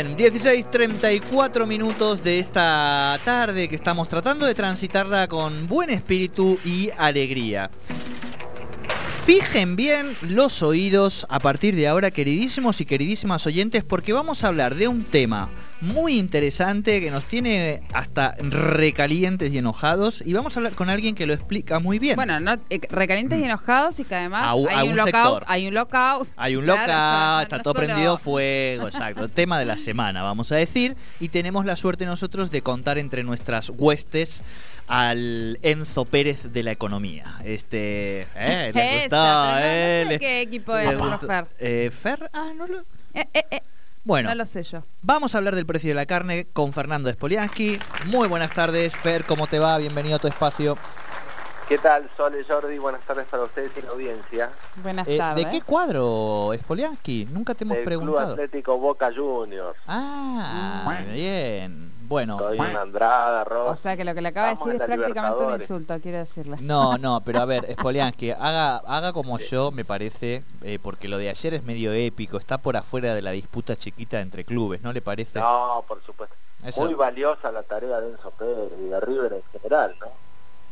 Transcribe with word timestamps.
Bien, 0.00 0.16
16.34 0.16 1.66
minutos 1.66 2.22
de 2.22 2.38
esta 2.38 3.18
tarde 3.24 3.68
que 3.68 3.74
estamos 3.74 4.08
tratando 4.08 4.46
de 4.46 4.54
transitarla 4.54 5.26
con 5.26 5.66
buen 5.66 5.90
espíritu 5.90 6.56
y 6.64 6.90
alegría. 6.96 7.68
Fijen 9.26 9.74
bien 9.74 10.16
los 10.22 10.62
oídos 10.62 11.26
a 11.28 11.40
partir 11.40 11.74
de 11.74 11.88
ahora, 11.88 12.12
queridísimos 12.12 12.80
y 12.80 12.84
queridísimas 12.84 13.44
oyentes, 13.48 13.82
porque 13.82 14.12
vamos 14.12 14.44
a 14.44 14.46
hablar 14.46 14.76
de 14.76 14.86
un 14.86 15.02
tema 15.02 15.50
muy 15.80 16.18
interesante 16.18 17.00
que 17.00 17.10
nos 17.10 17.24
tiene 17.24 17.82
hasta 17.92 18.34
recalientes 18.40 19.52
y 19.52 19.58
enojados 19.58 20.22
y 20.26 20.32
vamos 20.32 20.56
a 20.56 20.60
hablar 20.60 20.72
con 20.74 20.90
alguien 20.90 21.14
que 21.14 21.26
lo 21.26 21.32
explica 21.34 21.78
muy 21.78 21.98
bien. 21.98 22.16
Bueno, 22.16 22.40
no, 22.40 22.54
eh, 22.70 22.80
recalientes 22.90 23.38
y 23.38 23.44
enojados 23.44 24.00
y 24.00 24.04
que 24.04 24.14
además 24.16 24.42
A 24.44 24.54
un- 24.54 24.68
a 24.68 24.78
hay, 24.80 24.86
un 24.88 24.92
un 24.92 24.96
lockout, 24.98 25.44
hay 25.46 25.68
un 25.68 25.74
lockout. 25.74 26.28
Hay 26.36 26.56
un 26.56 26.64
sea, 26.64 27.42
está 27.42 27.62
todo 27.62 27.74
solo- 27.74 27.86
prendido 27.86 28.18
fuego, 28.18 28.88
exacto. 28.88 29.28
Tema 29.28 29.58
de 29.58 29.66
la 29.66 29.78
semana, 29.78 30.22
vamos 30.22 30.50
a 30.52 30.56
decir. 30.56 30.96
Y 31.20 31.28
tenemos 31.28 31.64
la 31.64 31.76
suerte 31.76 32.06
nosotros 32.06 32.50
de 32.50 32.62
contar 32.62 32.98
entre 32.98 33.22
nuestras 33.22 33.70
huestes 33.70 34.42
al 34.88 35.58
Enzo 35.62 36.04
Pérez 36.06 36.52
de 36.52 36.62
la 36.62 36.72
economía. 36.72 37.36
Este, 37.44 38.22
¿eh? 38.34 38.72
¿Le 38.74 39.04
Esa, 39.04 39.04
gustó? 39.04 39.16
no- 39.16 39.52
no 39.52 39.58
eh? 39.60 40.02
sé 40.04 40.08
Le- 40.08 40.18
qué 40.18 40.40
equipo 40.40 40.74
le 40.76 40.84
es 40.90 40.98
gustó. 40.98 41.26
Fer. 41.26 41.46
Eh, 41.60 41.90
Fer, 42.02 42.30
ah, 42.32 42.50
no 42.56 42.66
lo... 42.66 42.78
Eh, 43.14 43.26
eh, 43.34 43.44
eh, 43.50 43.60
Bueno, 44.08 44.30
No 44.30 44.34
lo 44.36 44.46
sé 44.46 44.62
yo. 44.62 44.84
vamos 45.02 45.34
a 45.34 45.38
hablar 45.38 45.54
del 45.54 45.66
precio 45.66 45.90
de 45.90 45.94
la 45.94 46.06
carne 46.06 46.46
con 46.54 46.72
Fernando 46.72 47.12
Spoliansky. 47.12 47.78
Muy 48.06 48.26
buenas 48.26 48.50
tardes, 48.54 48.96
Fer, 48.96 49.26
¿cómo 49.26 49.46
te 49.46 49.58
va? 49.58 49.76
Bienvenido 49.76 50.16
a 50.16 50.18
tu 50.18 50.26
espacio. 50.28 50.78
¿Qué 51.68 51.76
tal, 51.76 52.08
Sole 52.16 52.42
Jordi? 52.42 52.78
Buenas 52.78 53.02
tardes 53.02 53.26
para 53.26 53.42
ustedes 53.42 53.70
y 53.76 53.82
la 53.82 53.90
audiencia. 53.90 54.48
Buenas 54.82 55.06
Eh, 55.06 55.18
tardes. 55.18 55.44
¿De 55.44 55.50
qué 55.50 55.60
cuadro, 55.60 56.52
Spoliansky? 56.58 57.26
Nunca 57.30 57.52
te 57.54 57.64
hemos 57.64 57.76
Del 57.76 57.84
Club 57.84 57.98
preguntado. 58.00 58.32
Atlético 58.32 58.78
Boca 58.78 59.10
Juniors. 59.14 59.76
Ah, 59.86 61.02
bien. 61.12 61.87
Bueno, 62.08 62.38
Soy 62.38 62.58
una 62.58 62.80
Andrada, 62.80 63.42
O 63.42 63.44
Ross. 63.44 63.80
sea 63.80 63.94
que 63.96 64.04
lo 64.04 64.14
que 64.14 64.22
le 64.22 64.28
acaba 64.28 64.48
de 64.48 64.54
decir 64.56 64.72
es 64.72 64.80
prácticamente 64.86 65.44
un 65.44 65.52
insulto, 65.52 66.00
quiero 66.00 66.18
decirle. 66.18 66.56
No, 66.60 66.96
no, 66.96 67.20
pero 67.22 67.40
a 67.40 67.44
ver, 67.44 67.66
Spoliansky, 67.78 68.30
haga, 68.30 68.76
haga 68.78 69.12
como 69.12 69.38
yo, 69.38 69.70
me 69.72 69.84
parece, 69.84 70.42
eh, 70.62 70.78
porque 70.82 71.06
lo 71.06 71.18
de 71.18 71.28
ayer 71.28 71.52
es 71.54 71.64
medio 71.64 71.92
épico, 71.92 72.38
está 72.38 72.56
por 72.58 72.76
afuera 72.78 73.14
de 73.14 73.20
la 73.20 73.32
disputa 73.32 73.76
chiquita 73.76 74.20
entre 74.20 74.44
clubes, 74.44 74.82
¿no 74.82 74.92
le 74.92 75.02
parece? 75.02 75.38
No, 75.38 75.84
por 75.86 76.02
supuesto. 76.02 76.34
Eso- 76.64 76.84
Muy 76.84 76.94
valiosa 76.94 77.52
la 77.52 77.62
tarea 77.62 78.00
de 78.00 78.08
Enzo 78.10 78.30
Pérez 78.30 78.72
y 78.80 78.88
de 78.88 79.00
River 79.00 79.32
en 79.34 79.42
general, 79.60 79.94
¿no? 80.00 80.06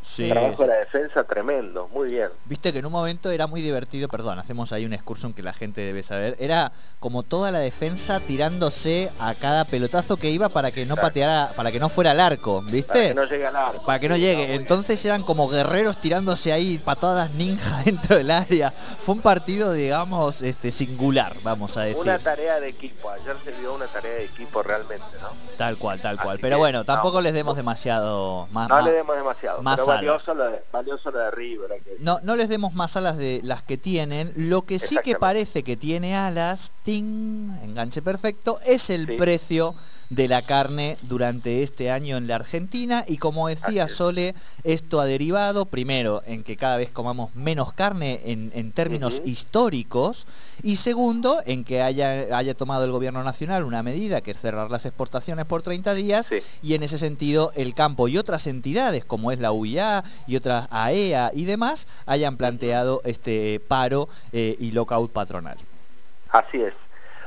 Sí, 0.07 0.29
trabajo 0.29 0.63
de 0.63 0.69
la 0.69 0.75
defensa 0.77 1.25
tremendo, 1.25 1.89
muy 1.93 2.11
bien. 2.11 2.29
Viste 2.45 2.73
que 2.73 2.79
en 2.79 2.87
un 2.87 2.93
momento 2.93 3.31
era 3.31 3.47
muy 3.47 3.61
divertido, 3.61 4.09
perdón, 4.09 4.39
hacemos 4.39 4.73
ahí 4.73 4.85
un 4.85 4.93
excursión 4.93 5.33
que 5.35 5.43
la 5.43 5.53
gente 5.53 5.81
debe 5.81 6.03
saber, 6.03 6.37
era 6.39 6.71
como 7.01 7.23
toda 7.23 7.51
la 7.51 7.59
defensa 7.59 8.21
tirándose 8.21 9.11
a 9.19 9.35
cada 9.35 9.65
pelotazo 9.65 10.17
que 10.17 10.31
iba 10.31 10.49
para 10.49 10.71
que 10.71 10.87
no 10.87 10.95
Exacto. 10.95 11.07
pateara, 11.09 11.53
para 11.57 11.73
que 11.73 11.81
no 11.81 11.89
fuera 11.89 12.13
al 12.13 12.21
arco, 12.21 12.63
¿viste? 12.63 12.87
Para 12.93 13.09
que 13.09 13.15
no 13.15 13.25
llegue 13.25 13.47
al 13.47 13.57
arco. 13.57 13.85
Para 13.85 13.99
que 13.99 14.09
no 14.09 14.17
llegue. 14.17 14.55
Entonces 14.55 15.05
eran 15.05 15.23
como 15.23 15.49
guerreros 15.49 15.99
tirándose 15.99 16.53
ahí 16.53 16.79
patadas 16.79 17.33
ninja 17.33 17.83
dentro 17.85 18.17
del 18.17 18.31
área. 18.31 18.71
Fue 18.71 19.15
un 19.15 19.21
partido, 19.21 19.73
digamos, 19.73 20.43
este 20.43 20.71
singular, 20.73 21.35
vamos 21.43 21.77
a 21.77 21.83
decir. 21.83 22.01
Una 22.01 22.19
tarea 22.19 22.61
de 22.61 22.69
equipo. 22.69 23.11
Ayer 23.11 23.37
se 23.45 23.53
vio 23.53 23.75
una 23.75 23.87
tarea 23.87 24.13
de 24.15 24.25
equipo 24.25 24.63
realmente, 24.63 25.05
¿no? 25.21 25.29
Tal 25.57 25.77
cual, 25.79 26.01
tal 26.01 26.17
cual. 26.17 26.35
Así 26.35 26.43
Pero 26.43 26.59
bueno, 26.59 26.85
tampoco 26.85 27.17
no. 27.17 27.23
les 27.23 27.35
demos 27.35 27.57
demasiado 27.57 28.47
más. 28.53 28.69
No 28.69 28.75
más- 28.77 28.85
le 28.85 28.93
demos 28.93 29.17
demasiado. 29.17 29.63
más 29.63 29.81
alas. 29.99 30.27
valioso 30.27 30.35
de, 30.35 30.63
valioso 30.73 31.11
lo 31.11 31.19
de 31.19 31.31
River. 31.31 31.73
hay 31.73 31.81
que- 31.81 31.97
No, 32.01 32.21
no 32.23 32.37
les 32.37 32.49
demos 32.49 32.75
más 32.75 32.97
alas 32.97 33.17
de 33.17 33.41
las 33.45 33.63
que 33.63 33.77
tienen. 33.77 34.33
Lo 34.37 34.63
que 34.63 34.79
sí 34.79 34.97
que 35.03 35.15
parece 35.17 35.63
que 35.63 35.77
tiene 35.77 36.17
alas, 36.17 36.73
ting, 36.83 37.51
enganche 37.63 38.03
perfecto, 38.03 38.59
es 38.65 38.91
el 38.91 39.07
Sí. 39.07 39.17
precio 39.17 39.75
de 40.11 40.29
la 40.29 40.43
carne 40.43 40.97
durante 41.03 41.63
este 41.63 41.91
año 41.91 42.17
en 42.17 42.27
la 42.27 42.37
Argentina. 42.37 43.05
Y 43.07 43.19
como 43.19 43.49
decía. 43.49 43.89
Sole, 43.89 44.35
esto 44.65 45.01
ha 45.01 45.07
derivado 45.07 45.67
primero 45.67 46.23
en 46.27 46.43
que 46.43 46.57
cada 46.57 46.77
vez 46.77 46.91
comamos 46.91 47.35
menos 47.35 47.73
carne 47.73 48.21
en, 48.25 48.51
en 48.55 48.73
términos 48.73 49.23
históricos. 49.25 50.27
Y 50.63 50.77
segundo, 50.77 51.41
en 51.47 51.65
que 51.65 51.83
haya, 51.83 52.37
haya 52.37 52.55
tomado 52.55 52.85
el 52.85 52.91
gobierno 52.91 53.23
nacional 53.23 53.65
una 53.65 53.83
medida 53.83 54.21
que 54.21 54.33
es 54.33 54.41
cerrar 54.41 54.71
las 54.71 54.87
exportaciones 54.87 55.45
por 55.47 55.63
30 55.63 55.95
días. 55.95 56.27
Sí. 56.27 56.39
Y 56.63 56.75
en 56.75 56.83
ese 56.83 56.99
sentido, 56.99 57.53
el 57.55 57.75
campo 57.75 58.09
y 58.09 58.19
otras 58.19 58.47
entidades 58.47 59.05
como 59.05 59.33
es 59.33 59.39
la 59.39 59.53
UIA 59.53 60.05
y 60.27 60.37
otras 60.37 60.69
AEA 60.71 61.31
y 61.35 61.45
demás 61.45 61.87
hayan 62.07 62.37
planteado 62.37 63.01
este 63.05 63.61
paro 63.69 64.09
eh, 64.33 64.57
y 64.59 64.73
lockout 64.73 65.11
patronal. 65.13 65.57
Así 66.31 66.61
es. 66.61 66.75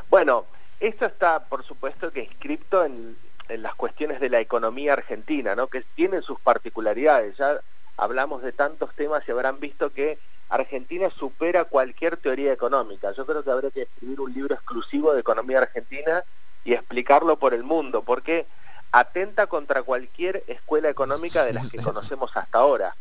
Bueno, 0.09 0.45
esto 0.79 1.05
está, 1.05 1.45
por 1.45 1.63
supuesto, 1.63 2.11
que 2.11 2.23
inscripto 2.23 2.85
en, 2.85 3.17
en 3.49 3.61
las 3.63 3.75
cuestiones 3.75 4.19
de 4.19 4.29
la 4.29 4.39
economía 4.39 4.93
argentina, 4.93 5.55
¿no? 5.55 5.67
Que 5.67 5.83
tienen 5.95 6.21
sus 6.21 6.39
particularidades. 6.39 7.37
Ya 7.37 7.59
hablamos 7.97 8.41
de 8.43 8.51
tantos 8.51 8.93
temas 8.95 9.23
y 9.27 9.31
habrán 9.31 9.59
visto 9.59 9.91
que 9.91 10.17
Argentina 10.49 11.09
supera 11.11 11.65
cualquier 11.65 12.17
teoría 12.17 12.53
económica. 12.53 13.11
Yo 13.11 13.25
creo 13.25 13.43
que 13.43 13.51
habría 13.51 13.71
que 13.71 13.83
escribir 13.83 14.19
un 14.19 14.33
libro 14.33 14.55
exclusivo 14.55 15.13
de 15.13 15.19
economía 15.19 15.59
argentina 15.59 16.23
y 16.63 16.73
explicarlo 16.73 17.37
por 17.37 17.53
el 17.53 17.63
mundo, 17.63 18.03
porque 18.03 18.47
atenta 18.91 19.47
contra 19.47 19.83
cualquier 19.83 20.43
escuela 20.47 20.89
económica 20.89 21.45
de 21.45 21.53
las 21.53 21.69
que 21.69 21.81
conocemos 21.81 22.35
hasta 22.35 22.57
ahora. 22.57 22.95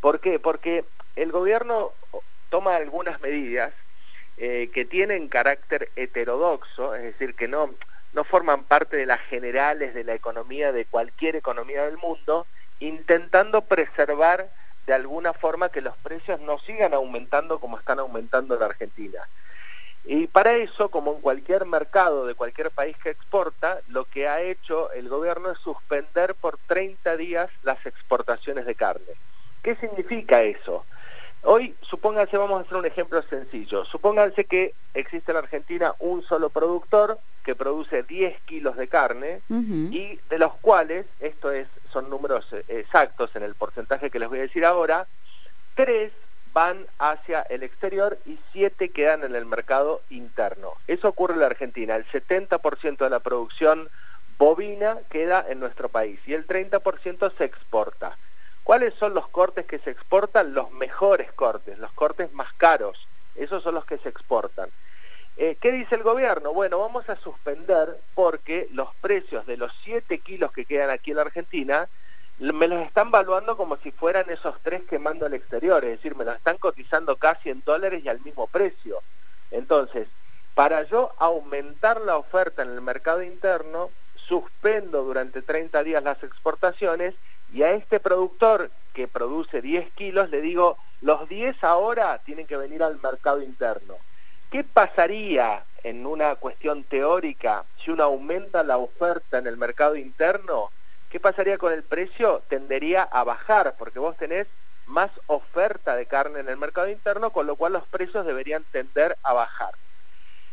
¿Por 0.00 0.20
qué? 0.20 0.38
Porque 0.38 0.84
el 1.16 1.30
gobierno 1.30 1.92
toma 2.48 2.76
algunas 2.76 3.20
medidas 3.20 3.72
eh, 4.36 4.70
que 4.72 4.84
tienen 4.84 5.28
carácter 5.28 5.90
heterodoxo, 5.96 6.94
es 6.94 7.02
decir, 7.02 7.34
que 7.34 7.48
no, 7.48 7.70
no 8.12 8.24
forman 8.24 8.64
parte 8.64 8.96
de 8.96 9.06
las 9.06 9.20
generales 9.22 9.94
de 9.94 10.04
la 10.04 10.14
economía, 10.14 10.72
de 10.72 10.86
cualquier 10.86 11.36
economía 11.36 11.84
del 11.84 11.98
mundo, 11.98 12.46
intentando 12.80 13.62
preservar 13.62 14.50
de 14.86 14.94
alguna 14.94 15.32
forma 15.32 15.70
que 15.70 15.80
los 15.80 15.96
precios 15.98 16.40
no 16.40 16.58
sigan 16.58 16.94
aumentando 16.94 17.58
como 17.58 17.78
están 17.78 17.98
aumentando 17.98 18.54
en 18.54 18.60
la 18.60 18.66
Argentina. 18.66 19.20
Y 20.04 20.26
para 20.26 20.52
eso, 20.54 20.90
como 20.90 21.14
en 21.14 21.20
cualquier 21.22 21.64
mercado 21.64 22.26
de 22.26 22.34
cualquier 22.34 22.70
país 22.70 22.94
que 23.02 23.10
exporta, 23.10 23.80
lo 23.88 24.04
que 24.04 24.28
ha 24.28 24.42
hecho 24.42 24.92
el 24.92 25.08
gobierno 25.08 25.50
es 25.50 25.58
suspender 25.58 26.34
por 26.34 26.58
30 26.66 27.16
días 27.16 27.48
las 27.62 27.84
exportaciones 27.86 28.66
de 28.66 28.74
carne. 28.74 29.12
¿Qué 29.62 29.76
significa 29.76 30.42
eso? 30.42 30.84
Hoy, 31.46 31.74
supónganse, 31.82 32.38
vamos 32.38 32.58
a 32.58 32.62
hacer 32.62 32.78
un 32.78 32.86
ejemplo 32.86 33.22
sencillo. 33.22 33.84
Supónganse 33.84 34.46
que 34.46 34.72
existe 34.94 35.30
en 35.30 35.36
Argentina 35.36 35.94
un 35.98 36.22
solo 36.22 36.48
productor 36.48 37.18
que 37.44 37.54
produce 37.54 38.02
10 38.02 38.40
kilos 38.46 38.76
de 38.78 38.88
carne 38.88 39.42
y 39.50 40.18
de 40.30 40.38
los 40.38 40.54
cuales, 40.54 41.04
esto 41.20 41.52
es, 41.52 41.68
son 41.92 42.08
números 42.08 42.46
eh, 42.52 42.64
exactos 42.68 43.36
en 43.36 43.42
el 43.42 43.54
porcentaje 43.54 44.08
que 44.08 44.18
les 44.18 44.30
voy 44.30 44.38
a 44.38 44.42
decir 44.42 44.64
ahora, 44.64 45.06
tres 45.74 46.12
van 46.54 46.86
hacia 46.98 47.42
el 47.42 47.62
exterior 47.62 48.18
y 48.24 48.38
siete 48.52 48.88
quedan 48.88 49.22
en 49.22 49.36
el 49.36 49.44
mercado 49.44 50.00
interno. 50.08 50.72
Eso 50.86 51.08
ocurre 51.08 51.34
en 51.34 51.40
la 51.40 51.46
Argentina. 51.46 51.94
El 51.96 52.06
70% 52.06 52.96
de 52.96 53.10
la 53.10 53.20
producción 53.20 53.90
bovina 54.38 54.96
queda 55.10 55.44
en 55.46 55.60
nuestro 55.60 55.90
país 55.90 56.18
y 56.26 56.32
el 56.32 56.46
30% 56.46 57.36
se 57.36 57.44
exporta. 57.44 58.16
¿Cuáles 58.64 58.94
son 58.94 59.14
los 59.14 59.28
cortes 59.28 59.66
que 59.66 59.78
se 59.78 59.90
exportan? 59.90 60.54
Los 60.54 60.70
mejores 60.72 61.30
cortes, 61.32 61.78
los 61.78 61.92
cortes 61.92 62.32
más 62.32 62.52
caros. 62.54 63.06
Esos 63.34 63.62
son 63.62 63.74
los 63.74 63.84
que 63.84 63.98
se 63.98 64.08
exportan. 64.08 64.70
Eh, 65.36 65.56
¿Qué 65.60 65.70
dice 65.70 65.96
el 65.96 66.02
gobierno? 66.02 66.52
Bueno, 66.52 66.78
vamos 66.78 67.08
a 67.10 67.16
suspender 67.16 68.00
porque 68.14 68.68
los 68.72 68.94
precios 68.96 69.46
de 69.46 69.56
los 69.56 69.72
7 69.84 70.18
kilos 70.18 70.50
que 70.52 70.64
quedan 70.64 70.90
aquí 70.90 71.10
en 71.10 71.16
la 71.16 71.22
Argentina 71.22 71.88
me 72.38 72.66
los 72.66 72.84
están 72.84 73.10
valuando 73.10 73.56
como 73.56 73.76
si 73.76 73.90
fueran 73.92 74.28
esos 74.28 74.56
tres 74.62 74.82
que 74.88 74.98
mando 74.98 75.26
al 75.26 75.34
exterior, 75.34 75.84
es 75.84 75.92
decir, 75.92 76.16
me 76.16 76.24
los 76.24 76.36
están 76.36 76.58
cotizando 76.58 77.16
casi 77.16 77.50
en 77.50 77.62
dólares 77.64 78.02
y 78.04 78.08
al 78.08 78.20
mismo 78.20 78.48
precio. 78.48 79.00
Entonces, 79.50 80.08
para 80.54 80.82
yo 80.84 81.12
aumentar 81.18 82.00
la 82.00 82.16
oferta 82.16 82.62
en 82.62 82.70
el 82.70 82.80
mercado 82.80 83.22
interno, 83.22 83.90
suspendo 84.26 85.04
durante 85.04 85.42
30 85.42 85.82
días 85.84 86.02
las 86.02 86.22
exportaciones 86.22 87.14
y 87.54 87.62
a 87.62 87.70
este 87.70 88.00
productor 88.00 88.70
que 88.92 89.06
produce 89.06 89.62
10 89.62 89.92
kilos 89.92 90.28
le 90.28 90.40
digo, 90.40 90.76
los 91.00 91.28
10 91.28 91.62
ahora 91.62 92.18
tienen 92.24 92.48
que 92.48 92.56
venir 92.56 92.82
al 92.82 93.00
mercado 93.00 93.40
interno. 93.40 93.96
¿Qué 94.50 94.64
pasaría 94.64 95.64
en 95.84 96.04
una 96.04 96.34
cuestión 96.34 96.82
teórica 96.82 97.64
si 97.78 97.92
uno 97.92 98.02
aumenta 98.02 98.64
la 98.64 98.78
oferta 98.78 99.38
en 99.38 99.46
el 99.46 99.56
mercado 99.56 99.94
interno? 99.94 100.70
¿Qué 101.10 101.20
pasaría 101.20 101.56
con 101.56 101.72
el 101.72 101.84
precio? 101.84 102.42
Tendería 102.48 103.04
a 103.04 103.22
bajar 103.22 103.76
porque 103.78 104.00
vos 104.00 104.16
tenés 104.16 104.48
más 104.86 105.12
oferta 105.28 105.94
de 105.94 106.06
carne 106.06 106.40
en 106.40 106.48
el 106.48 106.56
mercado 106.56 106.88
interno, 106.88 107.30
con 107.30 107.46
lo 107.46 107.54
cual 107.54 107.74
los 107.74 107.86
precios 107.86 108.26
deberían 108.26 108.64
tender 108.72 109.16
a 109.22 109.32
bajar. 109.32 109.74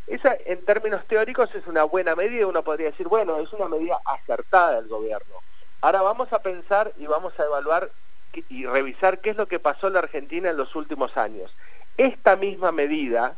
Esa, 0.06 0.38
en 0.46 0.64
términos 0.66 1.04
teóricos, 1.08 1.50
es 1.56 1.66
una 1.66 1.84
buena 1.84 2.16
medida. 2.16 2.46
Uno 2.46 2.64
podría 2.64 2.92
decir, 2.92 3.08
bueno, 3.08 3.40
es 3.40 3.52
una 3.54 3.68
medida 3.68 4.00
acertada 4.06 4.76
del 4.76 4.88
gobierno. 4.88 5.36
Ahora 5.82 6.04
vamos 6.04 6.32
a 6.32 6.40
pensar 6.40 6.94
y 6.98 7.08
vamos 7.08 7.34
a 7.40 7.44
evaluar 7.44 7.90
y 8.50 8.66
revisar 8.66 9.20
qué 9.20 9.32
es 9.32 9.36
lo 9.36 9.48
que 9.48 9.60
pasó 9.60 9.88
en 9.88 9.94
la 9.94 10.00
Argentina 10.00 10.50
en 10.50 10.58
los 10.58 10.76
últimos 10.76 11.18
años. 11.18 11.52
Esta 11.98 12.36
misma 12.36 12.72
medida 12.72 13.36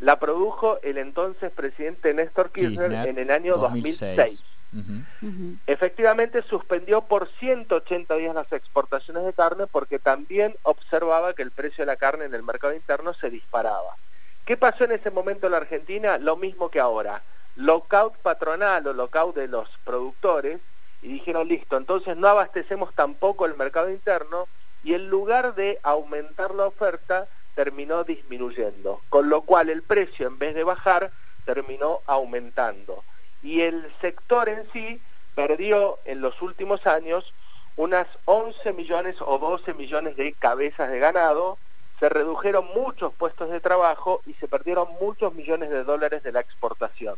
la 0.00 0.18
produjo 0.18 0.80
el 0.82 0.98
entonces 0.98 1.50
presidente 1.52 2.12
Néstor 2.12 2.50
Kirchner, 2.50 2.90
Kirchner, 2.90 3.08
en 3.08 3.18
el 3.18 3.30
año 3.30 3.56
2006. 3.56 4.42
Ujú. 4.72 5.26
Ujú. 5.26 5.56
Efectivamente 5.66 6.42
suspendió 6.42 7.02
por 7.02 7.28
180 7.38 8.16
días 8.16 8.34
las 8.34 8.50
exportaciones 8.52 9.24
de 9.24 9.32
carne 9.32 9.66
porque 9.66 9.98
también 9.98 10.56
observaba 10.62 11.32
que 11.34 11.42
el 11.42 11.52
precio 11.52 11.82
de 11.82 11.86
la 11.86 11.96
carne 11.96 12.24
en 12.24 12.34
el 12.34 12.42
mercado 12.42 12.74
interno 12.74 13.14
se 13.14 13.30
disparaba. 13.30 13.96
¿Qué 14.44 14.56
pasó 14.56 14.84
en 14.84 14.92
ese 14.92 15.10
momento 15.10 15.46
en 15.46 15.52
la 15.52 15.58
Argentina? 15.58 16.18
Lo 16.18 16.36
mismo 16.36 16.68
que 16.68 16.80
ahora. 16.80 17.22
Lockout 17.54 18.18
patronal 18.18 18.86
o 18.86 18.92
lockout 18.92 19.34
de 19.34 19.48
los 19.48 19.68
productores 19.84 20.60
y 21.06 21.12
dijeron, 21.12 21.46
listo, 21.46 21.76
entonces 21.76 22.16
no 22.16 22.26
abastecemos 22.26 22.92
tampoco 22.92 23.46
el 23.46 23.56
mercado 23.56 23.88
interno 23.90 24.48
y 24.82 24.94
en 24.94 25.08
lugar 25.08 25.54
de 25.54 25.78
aumentar 25.84 26.52
la 26.52 26.66
oferta 26.66 27.28
terminó 27.54 28.02
disminuyendo, 28.02 29.00
con 29.08 29.28
lo 29.28 29.42
cual 29.42 29.70
el 29.70 29.82
precio 29.82 30.26
en 30.26 30.40
vez 30.40 30.56
de 30.56 30.64
bajar 30.64 31.12
terminó 31.44 32.00
aumentando 32.06 33.04
y 33.40 33.60
el 33.60 33.88
sector 34.00 34.48
en 34.48 34.68
sí 34.72 35.00
perdió 35.36 36.00
en 36.06 36.22
los 36.22 36.42
últimos 36.42 36.84
años 36.88 37.32
unas 37.76 38.08
11 38.24 38.72
millones 38.72 39.14
o 39.20 39.38
12 39.38 39.74
millones 39.74 40.16
de 40.16 40.32
cabezas 40.32 40.90
de 40.90 40.98
ganado, 40.98 41.56
se 42.00 42.08
redujeron 42.08 42.66
muchos 42.74 43.14
puestos 43.14 43.50
de 43.50 43.60
trabajo 43.60 44.22
y 44.26 44.34
se 44.34 44.48
perdieron 44.48 44.88
muchos 45.00 45.32
millones 45.34 45.70
de 45.70 45.84
dólares 45.84 46.24
de 46.24 46.32
la 46.32 46.40
exportación. 46.40 47.14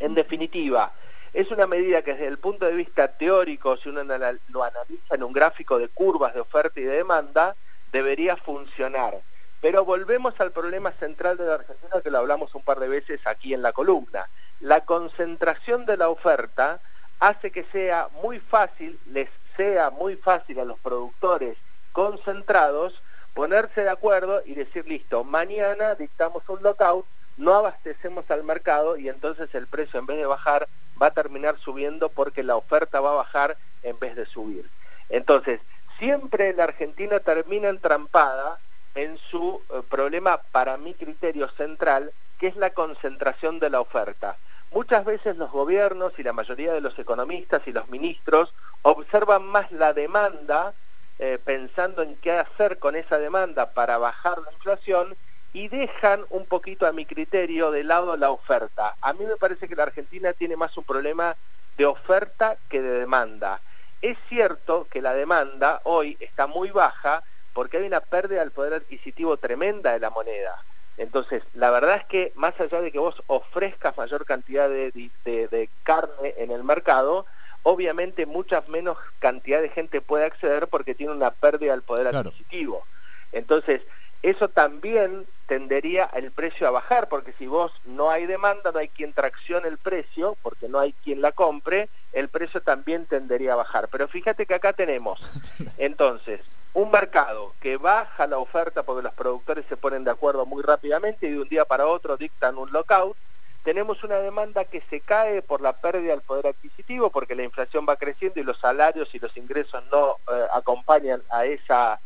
En 0.00 0.14
definitiva, 0.14 0.92
es 1.32 1.50
una 1.50 1.66
medida 1.66 2.02
que 2.02 2.12
desde 2.12 2.26
el 2.26 2.38
punto 2.38 2.66
de 2.66 2.72
vista 2.72 3.08
teórico, 3.08 3.76
si 3.76 3.88
uno 3.88 4.02
lo 4.02 4.64
analiza 4.64 5.14
en 5.14 5.22
un 5.22 5.32
gráfico 5.32 5.78
de 5.78 5.88
curvas 5.88 6.34
de 6.34 6.40
oferta 6.40 6.80
y 6.80 6.84
de 6.84 6.96
demanda, 6.96 7.54
debería 7.92 8.36
funcionar. 8.36 9.20
Pero 9.60 9.84
volvemos 9.84 10.38
al 10.40 10.52
problema 10.52 10.92
central 10.92 11.36
de 11.36 11.46
la 11.46 11.54
Argentina 11.54 12.00
que 12.02 12.10
lo 12.10 12.18
hablamos 12.18 12.54
un 12.54 12.62
par 12.62 12.78
de 12.78 12.88
veces 12.88 13.20
aquí 13.26 13.54
en 13.54 13.62
la 13.62 13.72
columna. 13.72 14.28
La 14.60 14.84
concentración 14.84 15.84
de 15.84 15.96
la 15.96 16.08
oferta 16.08 16.80
hace 17.20 17.50
que 17.50 17.64
sea 17.64 18.08
muy 18.22 18.38
fácil, 18.38 18.98
les 19.06 19.28
sea 19.56 19.90
muy 19.90 20.16
fácil 20.16 20.60
a 20.60 20.64
los 20.64 20.78
productores 20.78 21.56
concentrados 21.92 23.02
ponerse 23.34 23.82
de 23.82 23.90
acuerdo 23.90 24.42
y 24.44 24.54
decir, 24.54 24.86
listo, 24.86 25.24
mañana 25.24 25.94
dictamos 25.94 26.42
un 26.48 26.62
lockout, 26.62 27.06
no 27.38 27.54
abastecemos 27.54 28.30
al 28.30 28.44
mercado 28.44 28.96
y 28.96 29.08
entonces 29.08 29.54
el 29.54 29.66
precio 29.66 29.98
en 29.98 30.06
vez 30.06 30.18
de 30.18 30.26
bajar 30.26 30.68
va 31.00 31.06
a 31.06 31.12
terminar 31.12 31.58
subiendo 31.58 32.08
porque 32.08 32.42
la 32.42 32.56
oferta 32.56 33.00
va 33.00 33.12
a 33.12 33.16
bajar 33.16 33.56
en 33.82 33.98
vez 33.98 34.16
de 34.16 34.26
subir. 34.26 34.68
Entonces, 35.08 35.60
siempre 35.98 36.52
la 36.52 36.64
Argentina 36.64 37.20
termina 37.20 37.68
entrampada 37.68 38.58
en 38.94 39.16
su 39.30 39.62
eh, 39.70 39.82
problema, 39.88 40.40
para 40.50 40.76
mi 40.76 40.94
criterio 40.94 41.48
central, 41.50 42.12
que 42.38 42.48
es 42.48 42.56
la 42.56 42.70
concentración 42.70 43.60
de 43.60 43.70
la 43.70 43.80
oferta. 43.80 44.36
Muchas 44.72 45.04
veces 45.04 45.36
los 45.36 45.50
gobiernos 45.50 46.12
y 46.18 46.22
la 46.22 46.32
mayoría 46.32 46.72
de 46.72 46.80
los 46.80 46.98
economistas 46.98 47.62
y 47.66 47.72
los 47.72 47.88
ministros 47.88 48.52
observan 48.82 49.46
más 49.46 49.70
la 49.72 49.92
demanda, 49.92 50.74
eh, 51.18 51.38
pensando 51.42 52.02
en 52.02 52.16
qué 52.16 52.32
hacer 52.32 52.78
con 52.78 52.94
esa 52.96 53.18
demanda 53.18 53.70
para 53.70 53.98
bajar 53.98 54.38
la 54.38 54.52
inflación, 54.52 55.16
y 55.52 55.68
dejan 55.68 56.24
un 56.30 56.46
poquito 56.46 56.86
a 56.86 56.92
mi 56.92 57.06
criterio 57.06 57.70
de 57.70 57.84
lado 57.84 58.16
la 58.16 58.30
oferta. 58.30 58.96
A 59.00 59.12
mí 59.12 59.24
me 59.24 59.36
parece 59.36 59.68
que 59.68 59.76
la 59.76 59.84
Argentina 59.84 60.32
tiene 60.32 60.56
más 60.56 60.76
un 60.76 60.84
problema 60.84 61.36
de 61.76 61.86
oferta 61.86 62.58
que 62.68 62.82
de 62.82 63.00
demanda. 63.00 63.60
Es 64.00 64.16
cierto 64.28 64.86
que 64.90 65.02
la 65.02 65.14
demanda 65.14 65.80
hoy 65.84 66.16
está 66.20 66.46
muy 66.46 66.70
baja 66.70 67.22
porque 67.52 67.78
hay 67.78 67.86
una 67.86 68.00
pérdida 68.00 68.40
del 68.40 68.52
poder 68.52 68.74
adquisitivo 68.74 69.36
tremenda 69.38 69.92
de 69.92 70.00
la 70.00 70.10
moneda. 70.10 70.54
Entonces, 70.96 71.42
la 71.54 71.70
verdad 71.70 71.96
es 71.96 72.04
que 72.06 72.32
más 72.36 72.58
allá 72.60 72.80
de 72.80 72.92
que 72.92 72.98
vos 72.98 73.14
ofrezcas 73.26 73.96
mayor 73.96 74.24
cantidad 74.24 74.68
de, 74.68 74.92
de- 75.24 75.48
de 75.48 75.70
carne 75.82 76.34
en 76.36 76.50
el 76.50 76.62
mercado, 76.64 77.26
obviamente 77.62 78.26
muchas 78.26 78.68
menos 78.68 78.98
cantidad 79.18 79.60
de 79.62 79.68
gente 79.70 80.00
puede 80.00 80.24
acceder 80.24 80.68
porque 80.68 80.94
tiene 80.94 81.12
una 81.12 81.30
pérdida 81.30 81.72
del 81.72 81.82
poder 81.82 82.10
Claro. 82.10 82.28
adquisitivo. 82.28 82.86
Entonces, 83.32 83.80
eso 84.22 84.48
también 84.48 85.26
tendería 85.48 86.08
el 86.12 86.30
precio 86.30 86.68
a 86.68 86.70
bajar, 86.70 87.08
porque 87.08 87.32
si 87.38 87.46
vos 87.46 87.72
no 87.86 88.10
hay 88.10 88.26
demanda, 88.26 88.70
no 88.70 88.78
hay 88.78 88.88
quien 88.88 89.14
traccione 89.14 89.66
el 89.66 89.78
precio, 89.78 90.36
porque 90.42 90.68
no 90.68 90.78
hay 90.78 90.92
quien 91.02 91.22
la 91.22 91.32
compre, 91.32 91.88
el 92.12 92.28
precio 92.28 92.60
también 92.60 93.06
tendería 93.06 93.54
a 93.54 93.56
bajar. 93.56 93.88
Pero 93.88 94.06
fíjate 94.08 94.44
que 94.44 94.54
acá 94.54 94.74
tenemos, 94.74 95.18
entonces, 95.78 96.42
un 96.74 96.90
mercado 96.90 97.54
que 97.60 97.78
baja 97.78 98.26
la 98.26 98.38
oferta 98.38 98.82
porque 98.82 99.02
los 99.02 99.14
productores 99.14 99.64
se 99.68 99.78
ponen 99.78 100.04
de 100.04 100.10
acuerdo 100.10 100.44
muy 100.44 100.62
rápidamente 100.62 101.26
y 101.26 101.30
de 101.30 101.40
un 101.40 101.48
día 101.48 101.64
para 101.64 101.86
otro 101.86 102.18
dictan 102.18 102.58
un 102.58 102.70
lockout. 102.70 103.16
Tenemos 103.64 104.04
una 104.04 104.16
demanda 104.16 104.66
que 104.66 104.82
se 104.90 105.00
cae 105.00 105.40
por 105.42 105.62
la 105.62 105.72
pérdida 105.72 106.12
del 106.12 106.20
poder 106.20 106.46
adquisitivo, 106.46 107.10
porque 107.10 107.34
la 107.34 107.42
inflación 107.42 107.86
va 107.88 107.96
creciendo 107.96 108.38
y 108.38 108.44
los 108.44 108.60
salarios 108.60 109.08
y 109.14 109.18
los 109.18 109.34
ingresos 109.36 109.82
no 109.90 110.18
eh, 110.30 110.46
acompañan 110.52 111.22
a 111.30 111.46
esa 111.46 112.00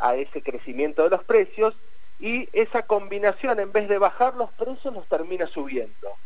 a 0.00 0.14
ese 0.14 0.42
crecimiento 0.42 1.02
de 1.02 1.10
los 1.10 1.24
precios 1.24 1.74
y 2.20 2.48
esa 2.52 2.82
combinación 2.82 3.60
en 3.60 3.72
vez 3.72 3.88
de 3.88 3.98
bajar 3.98 4.34
los 4.34 4.50
precios 4.52 4.94
los 4.94 5.06
termina 5.06 5.46
subiendo. 5.46 6.16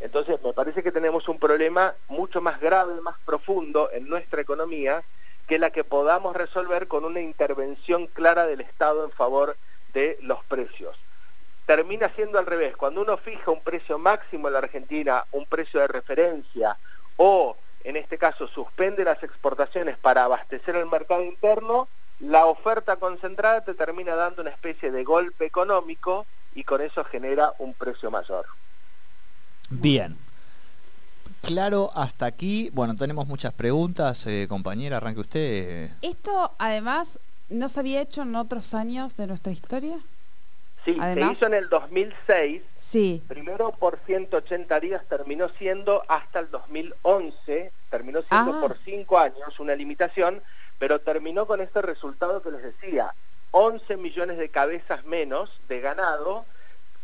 Entonces 0.00 0.42
me 0.42 0.52
parece 0.52 0.82
que 0.82 0.92
tenemos 0.92 1.28
un 1.28 1.38
problema 1.38 1.94
mucho 2.08 2.40
más 2.40 2.60
grave, 2.60 3.00
más 3.00 3.16
profundo 3.24 3.90
en 3.92 4.08
nuestra 4.08 4.40
economía 4.40 5.02
que 5.46 5.58
la 5.58 5.70
que 5.70 5.84
podamos 5.84 6.36
resolver 6.36 6.88
con 6.88 7.04
una 7.04 7.20
intervención 7.20 8.06
clara 8.08 8.46
del 8.46 8.60
Estado 8.60 9.04
en 9.04 9.12
favor 9.12 9.56
de 9.94 10.18
los 10.20 10.44
precios. 10.44 10.96
Termina 11.64 12.10
siendo 12.14 12.38
al 12.38 12.46
revés, 12.46 12.76
cuando 12.76 13.00
uno 13.00 13.16
fija 13.16 13.50
un 13.50 13.62
precio 13.62 13.98
máximo 13.98 14.48
en 14.48 14.52
la 14.52 14.60
Argentina, 14.60 15.24
un 15.32 15.46
precio 15.46 15.80
de 15.80 15.88
referencia 15.88 16.76
o 17.16 17.56
en 17.84 17.96
este 17.96 18.18
caso 18.18 18.48
suspende 18.48 19.04
las 19.04 19.22
exportaciones 19.22 19.96
para 19.96 20.24
abastecer 20.24 20.74
el 20.74 20.86
mercado 20.86 21.22
interno, 21.22 21.88
la 22.20 22.46
oferta 22.46 22.96
concentrada 22.96 23.62
te 23.62 23.74
termina 23.74 24.14
dando 24.14 24.42
una 24.42 24.50
especie 24.50 24.90
de 24.90 25.04
golpe 25.04 25.44
económico 25.44 26.26
y 26.54 26.64
con 26.64 26.80
eso 26.80 27.04
genera 27.04 27.52
un 27.58 27.74
precio 27.74 28.10
mayor. 28.10 28.46
Bien. 29.68 30.16
Claro, 31.42 31.90
hasta 31.94 32.26
aquí. 32.26 32.70
Bueno, 32.72 32.96
tenemos 32.96 33.26
muchas 33.26 33.52
preguntas. 33.52 34.26
eh, 34.26 34.46
compañera, 34.48 34.96
arranque 34.96 35.20
usted. 35.20 35.90
Esto, 36.02 36.52
además, 36.58 37.18
no 37.50 37.68
se 37.68 37.80
había 37.80 38.00
hecho 38.00 38.22
en 38.22 38.34
otros 38.34 38.74
años 38.74 39.16
de 39.16 39.26
nuestra 39.26 39.52
historia. 39.52 39.98
Sí, 40.84 40.96
Además- 41.00 41.28
se 41.30 41.32
hizo 41.34 41.46
en 41.46 41.54
el 41.54 41.68
2006, 41.68 42.62
Sí. 42.78 43.22
primero 43.28 43.72
por 43.72 43.98
180 44.06 44.78
días, 44.80 45.02
terminó 45.08 45.48
siendo 45.58 46.02
hasta 46.08 46.38
el 46.40 46.50
2011, 46.50 47.72
terminó 47.90 48.22
siendo 48.22 48.54
Ah. 48.54 48.60
por 48.60 48.78
5 48.84 49.18
años 49.18 49.58
una 49.58 49.74
limitación, 49.74 50.42
pero 50.78 51.00
terminó 51.00 51.46
con 51.46 51.60
este 51.60 51.82
resultado 51.82 52.42
que 52.42 52.50
les 52.50 52.62
decía, 52.62 53.14
11 53.52 53.96
millones 53.96 54.38
de 54.38 54.48
cabezas 54.50 55.04
menos 55.04 55.50
de 55.68 55.80
ganado, 55.80 56.44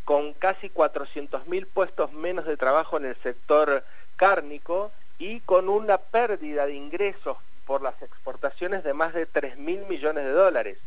con 0.04 0.32
casi 0.34 0.68
400 0.68 1.46
mil 1.46 1.66
puestos 1.66 2.12
menos 2.12 2.44
de 2.44 2.56
trabajo 2.56 2.96
en 2.96 3.06
el 3.06 3.16
sector 3.22 3.84
cárnico 4.16 4.90
y 5.18 5.40
con 5.40 5.68
una 5.68 5.98
pérdida 5.98 6.66
de 6.66 6.74
ingresos 6.74 7.36
por 7.66 7.82
las 7.82 8.00
exportaciones 8.02 8.82
de 8.82 8.92
más 8.92 9.14
de 9.14 9.26
3 9.26 9.56
mil 9.58 9.86
millones 9.86 10.24
de 10.24 10.32
dólares. 10.32 10.78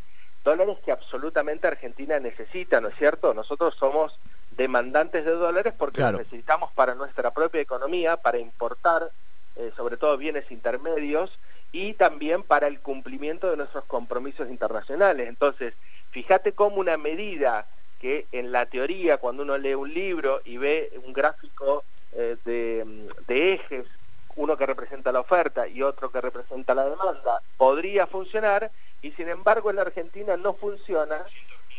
Dólares 0.43 0.77
que 0.85 0.91
absolutamente 0.91 1.67
Argentina 1.67 2.19
necesita, 2.19 2.81
¿no 2.81 2.89
es 2.89 2.95
cierto? 2.97 3.33
Nosotros 3.33 3.73
somos 3.79 4.19
demandantes 4.51 5.25
de 5.25 5.31
dólares 5.31 5.73
porque 5.77 5.97
Claro. 5.97 6.17
los 6.17 6.27
necesitamos 6.27 6.71
para 6.73 6.93
nuestra 6.93 7.31
propia 7.31 7.61
economía, 7.61 8.17
para 8.17 8.37
importar 8.37 9.09
eh, 9.55 9.71
sobre 9.75 9.97
todo 9.97 10.17
bienes 10.17 10.51
intermedios 10.51 11.31
y 11.75 11.91
también 11.91 12.41
para 12.41 12.67
el 12.67 12.79
cumplimiento 12.79 13.51
de 13.51 13.57
nuestros 13.57 13.83
compromisos 13.83 14.49
internacionales. 14.49 15.27
Entonces, 15.27 15.73
fíjate 16.11 16.53
cómo 16.53 16.77
una 16.77 16.95
medida 16.95 17.67
que 17.99 18.27
en 18.31 18.53
la 18.53 18.65
teoría, 18.65 19.17
cuando 19.17 19.43
uno 19.43 19.57
lee 19.57 19.73
un 19.73 19.93
libro 19.93 20.41
y 20.45 20.55
ve 20.55 20.97
un 21.03 21.11
gráfico 21.11 21.83
eh, 22.13 22.37
de, 22.45 23.53
ejes, 23.53 23.85
uno 24.37 24.55
que 24.55 24.65
representa 24.65 25.11
la 25.11 25.19
oferta 25.19 25.67
y 25.67 25.81
otro 25.81 26.09
que 26.11 26.21
representa 26.21 26.73
la 26.73 26.89
demanda, 26.89 27.41
podría 27.57 28.07
funcionar 28.07 28.71
y 29.01 29.11
sin 29.11 29.27
embargo 29.27 29.69
en 29.69 29.75
la 29.75 29.81
Argentina 29.81 30.37
no 30.37 30.53
funciona 30.53 31.25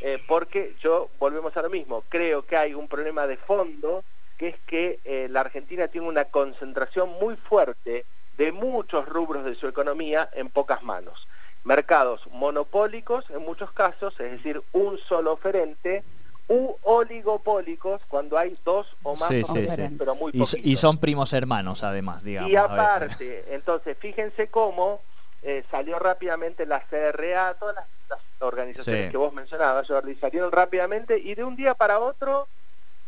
eh, 0.03 0.23
porque 0.29 0.75
yo, 0.83 1.09
volvemos 1.19 1.57
a 1.57 1.63
lo 1.63 1.71
mismo, 1.71 2.05
creo 2.11 2.45
que 2.45 2.59
hay 2.59 2.75
un 2.75 2.87
problema 2.87 3.27
de 3.27 3.39
fondo 3.39 4.05
que 4.37 4.49
es 4.49 4.57
que 4.67 5.01
eh, 5.05 5.29
la 5.31 5.41
Argentina 5.41 5.89
tiene 5.89 6.07
una 6.07 6.27
concentración 6.27 7.09
muy 7.19 7.37
fuerte 7.37 8.05
de 8.37 8.53
muchos 8.53 9.07
rubros 9.09 9.45
de 9.45 9.55
su 9.55 9.67
economía 9.69 10.29
en 10.33 10.49
pocas 10.49 10.83
manos. 10.83 11.27
Mercados 11.65 12.21
monopólicos 12.33 13.29
en 13.31 13.43
muchos 13.43 13.73
casos, 13.73 14.19
es 14.21 14.31
decir, 14.33 14.63
un 14.73 14.99
solo 14.99 15.33
oferente, 15.33 16.05
u 16.49 16.77
oligopólicos 16.83 18.01
cuando 18.07 18.39
hay 18.39 18.57
dos 18.65 18.87
o 19.03 19.17
más 19.17 19.29
Sí, 19.29 19.43
sí, 19.43 19.51
oferentes, 19.51 19.89
sí. 19.91 19.97
pero 19.99 20.15
muy 20.15 20.31
Y, 20.33 20.73
y 20.73 20.77
son 20.77 20.99
primos 20.99 21.33
hermanos, 21.33 21.83
además, 21.83 22.23
digamos. 22.23 22.51
Y 22.51 22.57
aparte, 22.57 23.45
entonces, 23.51 23.97
fíjense 23.99 24.47
cómo 24.49 25.01
eh, 25.43 25.65
salió 25.71 25.99
rápidamente 25.99 26.65
la 26.67 26.81
CRA, 26.83 27.55
todas 27.55 27.75
las, 27.75 27.87
las 28.09 28.21
organizaciones 28.39 29.11
que 29.11 29.17
vos 29.17 29.33
mencionabas, 29.33 29.89
Jordi, 29.89 30.15
salieron 30.17 30.53
rápidamente 30.53 31.19
y 31.19 31.35
de 31.35 31.43
un 31.43 31.57
día 31.57 31.75
para 31.75 31.99
otro 31.99 32.47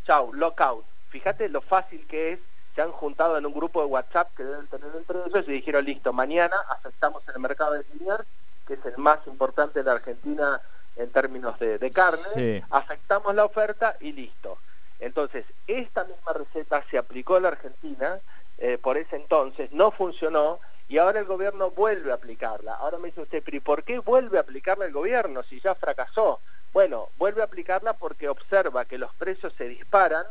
chau, 0.05 0.33
lockout. 0.33 0.85
Fíjate 1.11 1.49
lo 1.49 1.61
fácil 1.61 2.07
que 2.09 2.33
es, 2.33 2.41
se 2.79 2.83
han 2.83 2.93
juntado 2.93 3.37
en 3.37 3.45
un 3.45 3.53
grupo 3.53 3.81
de 3.81 3.87
WhatsApp 3.87 4.29
que 4.37 4.45
deben 4.45 4.69
tener 4.69 4.95
entre 4.95 5.19
ellos 5.27 5.49
y 5.49 5.51
dijeron, 5.51 5.85
listo, 5.85 6.13
mañana 6.13 6.55
aceptamos 6.69 7.25
el 7.35 7.41
mercado 7.41 7.73
de 7.73 7.85
Liniers, 7.93 8.23
que 8.69 8.75
es 8.75 8.87
el 8.87 8.97
más 8.99 9.19
importante 9.27 9.81
de 9.81 9.85
la 9.85 9.95
Argentina 9.95 10.61
en 10.95 11.11
términos 11.11 11.59
de, 11.59 11.91
carne, 11.91 12.63
aceptamos 12.71 13.35
la 13.35 13.47
oferta 13.47 13.97
y 13.99 14.13
listo. 14.13 14.59
Entonces, 15.01 15.45
esta 15.67 16.05
misma 16.05 16.35
receta 16.35 16.85
se 16.89 16.99
aplicó 16.99 17.37
en 17.37 17.43
la 17.43 17.49
Argentina 17.49 18.21
eh, 18.59 18.79
por 18.79 18.97
ese 18.97 19.17
entonces, 19.17 19.73
no 19.73 19.91
funcionó 19.91 20.61
y 20.89 20.99
ahora 20.99 21.19
el 21.19 21.27
gobierno 21.27 21.73
vuelve 21.73 22.13
a 22.13 22.15
aplicarla. 22.15 22.75
Ahora 22.75 22.99
me 22.99 23.09
dice 23.09 23.23
usted, 23.23 23.43
pero 23.45 23.57
¿y 23.57 23.61
por 23.61 23.83
qué 23.83 23.99
vuelve 23.99 24.39
a 24.39 24.43
aplicarla 24.43 24.85
el 24.85 24.93
gobierno 24.93 25.43
si 25.43 25.61
ya 25.61 25.75
fracasó? 25.75 26.39
Bueno, 26.73 27.09
vuelve 27.17 27.41
a 27.41 27.47
aplicarla 27.47 27.95
porque 27.95 28.29
observa 28.29 28.85
que 28.85 28.99
los 28.99 29.13
precios 29.17 29.53
se 29.59 29.67
disparan, 29.67 30.27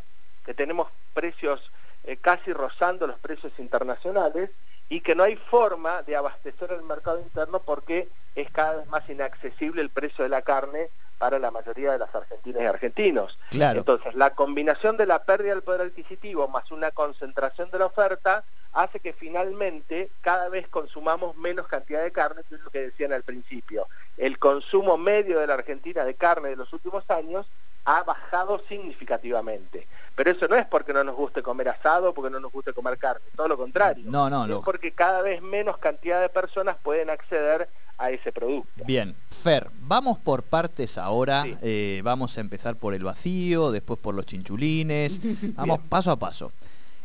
que 0.46 0.54
tenemos 0.54 0.88
precios 1.14 1.60
eh, 2.04 2.18
casi 2.18 2.54
rozando 2.54 3.08
los 3.08 3.20
precios 3.20 3.52
internacionales 3.60 4.50
y 4.90 5.02
que 5.02 5.16
no 5.16 5.24
hay 5.24 5.36
forma 5.36 6.04
de 6.04 6.16
abastecer 6.16 6.72
el 6.72 6.84
mercado 6.84 7.20
interno 7.20 7.60
porque 7.60 8.10
es 8.36 8.50
cada 8.52 8.78
vez 8.78 8.88
más 8.88 9.10
inaccesible 9.10 9.82
el 9.82 9.90
precio 9.90 10.24
de 10.24 10.30
la 10.30 10.42
carne 10.42 10.90
para 11.18 11.40
la 11.40 11.52
mayoría 11.52 11.92
de 11.92 11.98
las 11.98 12.14
argentinas 12.14 12.62
y 12.62 12.66
argentinos. 12.66 13.38
Entonces, 13.52 14.14
la 14.16 14.36
combinación 14.36 14.98
de 14.98 15.08
la 15.08 15.24
pérdida 15.24 15.54
del 15.54 15.64
poder 15.64 15.82
adquisitivo 15.82 16.48
más 16.48 16.72
una 16.72 16.92
concentración 16.92 17.72
de 17.72 17.80
la 17.80 17.88
oferta 17.88 18.44
hace 18.74 19.00
que 19.00 19.14
finalmente 19.14 20.12
cada 20.22 20.50
vez 20.50 20.68
consumamos 20.68 21.36
menos 21.36 21.68
cantidad 21.68 22.04
de 22.04 22.12
carne, 22.12 22.44
que 22.48 22.56
es 22.56 22.62
lo 22.62 22.70
que 22.70 22.82
decían 22.82 23.14
al 23.14 23.24
principio. 23.24 23.88
El 24.18 24.38
consumo 24.38 24.98
medio 24.98 25.40
de 25.40 25.48
la 25.48 25.56
Argentina 25.56 26.06
de 26.06 26.14
carne 26.14 26.50
de 26.50 26.56
los 26.56 26.72
últimos 26.72 27.10
años 27.10 27.48
ha 27.88 28.04
bajado 28.04 28.62
significativamente. 28.68 29.88
Pero 30.14 30.32
eso 30.32 30.48
no 30.50 30.58
es 30.58 30.66
porque 30.66 30.92
no 30.92 31.06
nos 31.06 31.16
guste 31.16 31.42
comer 31.42 31.70
asado, 31.70 32.14
porque 32.14 32.30
no 32.30 32.40
nos 32.40 32.52
guste 32.52 32.74
comer 32.74 32.98
carne, 32.98 33.26
todo 33.36 33.48
lo 33.48 33.58
contrario. 33.58 34.04
No, 34.08 34.30
no, 34.30 34.46
es 34.46 34.64
porque 34.66 34.92
cada 34.92 35.22
vez 35.22 35.42
menos 35.42 35.78
cantidad 35.78 36.20
de 36.20 36.28
personas 36.28 36.76
pueden 36.84 37.10
acceder 37.10 37.70
a 37.98 38.12
ese 38.12 38.34
producto. 38.34 38.84
Bien, 38.86 39.16
Fer, 39.30 39.70
vamos 39.80 40.20
por 40.20 40.44
partes 40.44 40.98
ahora. 40.98 41.46
Eh, 41.62 42.02
vamos 42.04 42.38
a 42.38 42.42
empezar 42.42 42.76
por 42.76 42.94
el 42.94 43.06
vacío, 43.06 43.72
después 43.72 44.00
por 44.00 44.14
los 44.14 44.26
chinchulines. 44.26 45.22
Vamos 45.56 45.80
paso 45.90 46.12
a 46.12 46.20
paso. 46.20 46.52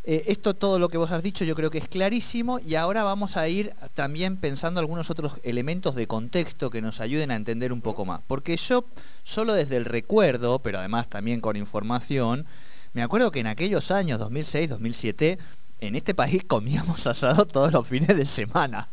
Eh, 0.05 0.25
esto, 0.27 0.55
todo 0.55 0.81
lo 0.81 0.89
que 0.89 0.99
vos 0.99 1.13
has 1.13 1.23
dicho, 1.23 1.45
yo 1.45 1.55
creo 1.55 1.71
que 1.71 1.79
es 1.79 1.87
clarísimo 1.87 2.59
y 2.59 2.75
ahora 2.75 3.05
vamos 3.05 3.37
a 3.37 3.49
ir 3.49 3.73
también 3.95 4.37
pensando 4.37 4.81
algunos 4.81 5.11
otros 5.11 5.35
elementos 5.45 5.95
de 5.95 6.09
contexto 6.09 6.71
que 6.71 6.83
nos 6.83 7.01
ayuden 7.01 7.31
a 7.31 7.37
entender 7.37 7.73
un 7.73 7.83
poco 7.83 8.05
más. 8.05 8.21
Porque 8.27 8.57
yo, 8.57 8.85
solo 9.23 9.53
desde 9.53 9.77
el 9.77 9.85
recuerdo, 9.85 10.59
pero 10.59 10.81
además 10.81 11.09
también 11.09 11.41
con 11.41 11.57
información, 11.57 12.47
me 12.95 13.03
acuerdo 13.03 13.31
que 13.31 13.41
en 13.41 13.47
aquellos 13.47 13.93
años, 13.93 14.19
2006, 14.19 14.71
2007, 14.71 15.39
en 15.83 15.97
este 15.97 16.15
país 16.15 16.45
comíamos 16.47 17.07
asado 17.09 17.45
todos 17.45 17.73
los 17.73 17.87
fines 17.87 18.17
de 18.17 18.25
semana. 18.25 18.89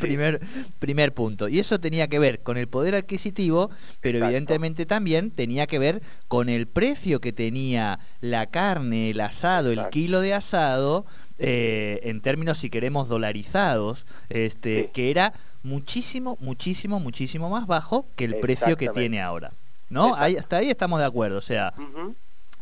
primer, 0.00 0.40
primer 0.78 1.12
punto. 1.12 1.48
Y 1.48 1.58
eso 1.58 1.78
tenía 1.78 2.08
que 2.08 2.18
ver 2.18 2.40
con 2.40 2.56
el 2.56 2.68
poder 2.68 2.94
adquisitivo, 2.94 3.70
pero 4.00 4.18
evidentemente 4.24 4.86
también 4.86 5.30
tenía 5.30 5.66
que 5.66 5.78
ver 5.78 6.02
con 6.28 6.48
el 6.48 6.66
precio 6.66 7.20
que 7.20 7.32
tenía 7.32 7.98
la 8.20 8.46
carne, 8.46 9.10
el 9.10 9.20
asado, 9.20 9.70
el 9.70 9.88
kilo 9.90 10.20
de 10.20 10.32
asado, 10.32 11.04
eh, 11.38 12.00
en 12.04 12.22
términos, 12.22 12.58
si 12.58 12.70
queremos, 12.70 13.08
dolarizados, 13.08 14.06
este, 14.30 14.90
que 14.92 15.10
era 15.10 15.34
muchísimo, 15.62 16.38
muchísimo, 16.40 16.98
muchísimo 16.98 17.50
más 17.50 17.66
bajo 17.66 18.06
que 18.16 18.24
el 18.24 18.36
precio 18.36 18.76
que 18.78 18.88
tiene 18.88 19.20
ahora. 19.20 19.52
¿No? 19.90 20.14
Ahí, 20.14 20.38
hasta 20.38 20.56
ahí 20.56 20.70
estamos 20.70 20.98
de 20.98 21.04
acuerdo. 21.04 21.36
O 21.36 21.42
sea, 21.42 21.74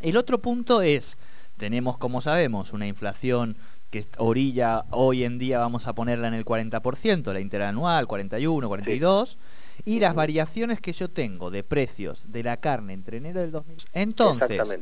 el 0.00 0.16
otro 0.16 0.40
punto 0.40 0.82
es 0.82 1.16
tenemos, 1.60 1.98
como 1.98 2.22
sabemos, 2.22 2.72
una 2.72 2.86
inflación 2.86 3.54
que 3.90 4.06
orilla 4.16 4.86
hoy 4.88 5.24
en 5.24 5.38
día 5.38 5.58
vamos 5.58 5.86
a 5.86 5.92
ponerla 5.92 6.28
en 6.28 6.32
el 6.32 6.46
40%, 6.46 7.34
la 7.34 7.40
interanual 7.40 8.06
41, 8.06 8.66
42, 8.66 9.36
y 9.84 10.00
las 10.00 10.14
variaciones 10.14 10.80
que 10.80 10.94
yo 10.94 11.10
tengo 11.10 11.50
de 11.50 11.62
precios 11.62 12.32
de 12.32 12.44
la 12.44 12.56
carne 12.56 12.94
entre 12.94 13.18
enero 13.18 13.42
del 13.42 13.50
2000. 13.50 13.76
Entonces, 13.92 14.78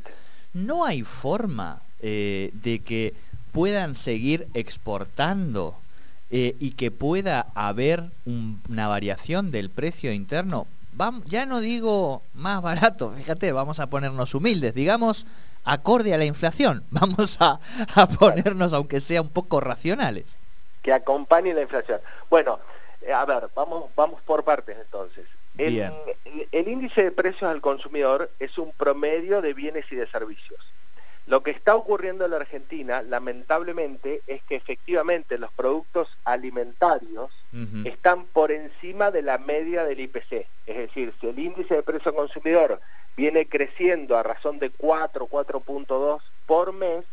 no 0.55 0.85
hay 0.85 1.03
forma 1.03 1.83
eh, 1.99 2.53
de 2.63 2.79
que 2.79 3.13
puedan 3.51 3.97
seguir 3.97 4.47
exportando 4.55 5.75
eh, 6.31 6.55
y 6.61 6.73
que 6.73 6.93
pueda 6.93 7.49
haber 7.57 8.05
una 8.25 8.87
variación 8.87 9.51
del 9.51 9.69
precio 9.69 10.13
interno. 10.13 10.69
Vamos, 10.93 11.25
ya 11.27 11.47
no 11.47 11.61
digo 11.61 12.23
más 12.35 12.61
barato, 12.61 13.11
fíjate, 13.11 13.53
vamos 13.53 13.79
a 13.81 13.89
ponernos 13.89 14.35
humildes, 14.35 14.75
digamos 14.75 15.27
acorde 15.69 16.15
a 16.15 16.19
la 16.19 16.25
inflación. 16.25 16.85
Vamos 16.91 17.39
a, 17.41 17.59
ponernos, 18.19 18.73
aunque 18.73 19.01
sea 19.01 19.23
un 19.23 19.29
poco 19.29 19.61
racionales. 19.61 20.39
Que 20.83 20.93
acompañe 20.93 21.55
la 21.55 21.63
inflación. 21.63 22.01
Bueno, 22.31 22.59
eh, 23.03 23.13
a 23.13 23.25
ver, 23.25 23.49
vamos, 23.55 23.91
vamos 23.95 24.21
por 24.23 24.45
partes 24.45 24.77
entonces. 24.79 25.27
El, 25.57 25.93
el, 26.53 26.69
índice 26.69 27.03
de 27.03 27.11
precios 27.11 27.51
al 27.51 27.61
consumidor 27.61 28.31
es 28.39 28.57
un 28.59 28.71
promedio 28.73 29.43
de 29.43 29.55
bienes 29.55 29.85
y 29.91 29.97
de 29.97 30.07
servicios. 30.09 30.61
Lo 31.29 31.43
que 31.43 31.51
está 31.51 31.77
ocurriendo 31.77 32.25
en 32.25 32.31
la 32.31 32.39
Argentina, 32.39 33.03
lamentablemente, 33.03 34.23
es 34.27 34.43
que 34.45 34.55
efectivamente 34.57 35.37
los 35.37 35.53
productos 35.53 36.09
alimentarios 36.25 37.31
están 37.85 38.25
por 38.25 38.51
encima 38.51 39.11
de 39.11 39.21
la 39.21 39.37
media 39.37 39.85
del 39.85 40.01
IPC. 40.01 40.47
Es 40.67 40.77
decir, 40.79 41.13
si 41.21 41.29
el 41.29 41.39
índice 41.39 41.75
de 41.75 41.83
precio 41.83 42.15
consumidor 42.15 42.81
viene 43.15 43.47
creciendo 43.47 44.17
a 44.17 44.23
razón 44.23 44.59
de 44.59 44.71
4, 44.71 45.29
4.2 45.29 46.23
por 46.47 46.73
mes, 46.73 47.05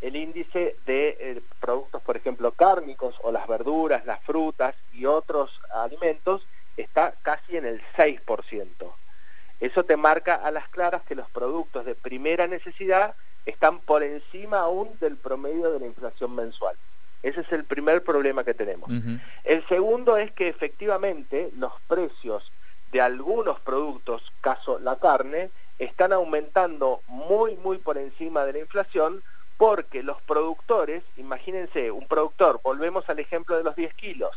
el 0.00 0.16
índice 0.16 0.74
de 0.84 1.16
eh, 1.20 1.42
productos, 1.60 2.02
por 2.02 2.16
ejemplo, 2.16 2.50
cárnicos 2.50 3.14
o 3.22 3.30
las 3.30 3.46
verduras, 3.46 4.04
las 4.06 4.20
frutas 4.24 4.74
y 4.92 5.06
otros 5.06 5.60
alimentos 5.72 6.44
está 6.76 7.14
casi 7.22 7.56
en 7.56 7.66
el 7.66 7.80
6%. 7.96 8.92
Eso 9.60 9.84
te 9.84 9.96
marca 9.96 10.34
a 10.34 10.50
las 10.50 10.68
claras 10.70 11.02
que 11.04 11.14
los 11.14 11.30
productos 11.30 11.84
de 11.84 11.94
primera 11.94 12.48
necesidad 12.48 13.14
están 13.46 13.80
por 13.80 14.02
encima 14.02 14.60
aún 14.60 14.90
del 15.00 15.16
promedio 15.16 15.70
de 15.72 15.80
la 15.80 15.86
inflación 15.86 16.34
mensual. 16.34 16.76
Ese 17.22 17.40
es 17.40 17.52
el 17.52 17.64
primer 17.64 18.02
problema 18.02 18.44
que 18.44 18.54
tenemos. 18.54 18.90
El 19.44 19.66
segundo 19.68 20.16
es 20.16 20.32
que 20.32 20.48
efectivamente 20.48 21.50
los 21.56 21.72
precios 21.86 22.50
de 22.90 23.00
algunos 23.00 23.58
productos, 23.60 24.22
caso 24.40 24.78
la 24.78 24.96
carne, 24.96 25.50
están 25.78 26.12
aumentando 26.12 27.00
muy, 27.06 27.56
muy 27.56 27.78
por 27.78 27.96
encima 27.96 28.44
de 28.44 28.52
la 28.52 28.58
inflación 28.58 29.22
porque 29.56 30.02
los 30.02 30.20
productores, 30.22 31.04
imagínense, 31.16 31.90
un 31.92 32.06
productor, 32.08 32.60
volvemos 32.64 33.08
al 33.08 33.20
ejemplo 33.20 33.56
de 33.56 33.62
los 33.62 33.76
10 33.76 33.94
kilos, 33.94 34.30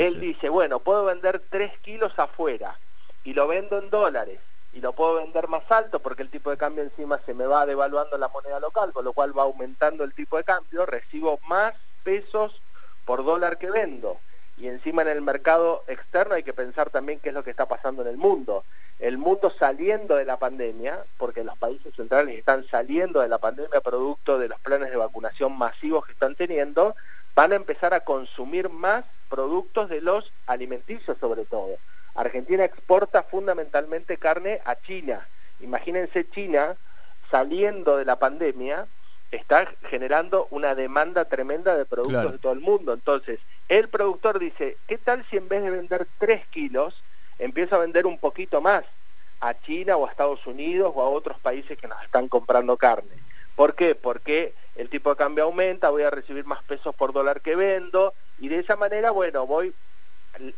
él 0.00 0.18
dice, 0.20 0.48
bueno, 0.48 0.80
puedo 0.80 1.04
vender 1.04 1.42
3 1.50 1.78
kilos 1.80 2.18
afuera 2.18 2.78
y 3.24 3.34
lo 3.34 3.46
vendo 3.46 3.78
en 3.78 3.90
dólares 3.90 4.40
y 4.72 4.80
lo 4.80 4.92
puedo 4.92 5.16
vender 5.16 5.48
más 5.48 5.70
alto 5.70 6.00
porque 6.00 6.22
el 6.22 6.30
tipo 6.30 6.50
de 6.50 6.56
cambio 6.56 6.82
encima 6.82 7.20
se 7.26 7.34
me 7.34 7.46
va 7.46 7.66
devaluando 7.66 8.16
la 8.18 8.28
moneda 8.28 8.60
local, 8.60 8.92
con 8.92 9.04
lo 9.04 9.12
cual 9.12 9.36
va 9.36 9.42
aumentando 9.42 10.04
el 10.04 10.14
tipo 10.14 10.36
de 10.36 10.44
cambio, 10.44 10.86
recibo 10.86 11.38
más 11.46 11.74
pesos 12.02 12.60
por 13.04 13.24
dólar 13.24 13.58
que 13.58 13.70
vendo 13.70 14.18
y 14.56 14.68
encima 14.68 15.02
en 15.02 15.08
el 15.08 15.22
mercado 15.22 15.82
externo 15.88 16.34
hay 16.34 16.42
que 16.42 16.52
pensar 16.52 16.90
también 16.90 17.18
qué 17.20 17.30
es 17.30 17.34
lo 17.34 17.42
que 17.42 17.50
está 17.50 17.66
pasando 17.66 18.02
en 18.02 18.08
el 18.08 18.16
mundo. 18.16 18.64
El 18.98 19.18
mundo 19.18 19.52
saliendo 19.58 20.14
de 20.14 20.24
la 20.24 20.36
pandemia, 20.36 21.04
porque 21.16 21.42
los 21.42 21.58
países 21.58 21.94
centrales 21.96 22.38
están 22.38 22.64
saliendo 22.68 23.20
de 23.20 23.28
la 23.28 23.38
pandemia 23.38 23.80
producto 23.80 24.38
de 24.38 24.48
los 24.48 24.60
planes 24.60 24.90
de 24.90 24.96
vacunación 24.96 25.56
masivos 25.56 26.06
que 26.06 26.12
están 26.12 26.36
teniendo, 26.36 26.94
van 27.34 27.52
a 27.52 27.56
empezar 27.56 27.94
a 27.94 28.00
consumir 28.00 28.68
más 28.68 29.04
productos 29.28 29.88
de 29.88 30.00
los 30.00 30.30
alimenticios 30.46 31.18
sobre 31.18 31.44
todo. 31.44 31.76
Argentina 32.14 32.64
exporta 32.64 33.22
fundamentalmente 33.22 34.16
carne 34.18 34.60
a 34.64 34.76
China. 34.76 35.26
Imagínense 35.60 36.28
China 36.30 36.76
saliendo 37.30 37.96
de 37.96 38.04
la 38.04 38.16
pandemia, 38.16 38.86
está 39.30 39.72
generando 39.88 40.46
una 40.50 40.74
demanda 40.74 41.24
tremenda 41.24 41.76
de 41.76 41.86
productos 41.86 42.32
de 42.32 42.38
todo 42.38 42.52
el 42.52 42.60
mundo. 42.60 42.92
Entonces, 42.92 43.40
el 43.68 43.88
productor 43.88 44.38
dice, 44.38 44.76
¿qué 44.86 44.98
tal 44.98 45.24
si 45.30 45.38
en 45.38 45.48
vez 45.48 45.62
de 45.62 45.70
vender 45.70 46.06
3 46.18 46.46
kilos, 46.48 47.02
empiezo 47.38 47.76
a 47.76 47.78
vender 47.78 48.06
un 48.06 48.18
poquito 48.18 48.60
más 48.60 48.84
a 49.40 49.58
China 49.60 49.96
o 49.96 50.06
a 50.06 50.10
Estados 50.10 50.46
Unidos 50.46 50.92
o 50.94 51.00
a 51.00 51.08
otros 51.08 51.38
países 51.40 51.78
que 51.78 51.88
nos 51.88 52.02
están 52.02 52.28
comprando 52.28 52.76
carne? 52.76 53.16
¿Por 53.56 53.74
qué? 53.74 53.94
Porque 53.94 54.54
el 54.76 54.90
tipo 54.90 55.10
de 55.10 55.16
cambio 55.16 55.44
aumenta, 55.44 55.90
voy 55.90 56.02
a 56.02 56.10
recibir 56.10 56.44
más 56.44 56.62
pesos 56.64 56.94
por 56.94 57.12
dólar 57.12 57.40
que 57.40 57.56
vendo 57.56 58.12
y 58.38 58.48
de 58.48 58.58
esa 58.58 58.76
manera, 58.76 59.10
bueno, 59.10 59.46
voy, 59.46 59.74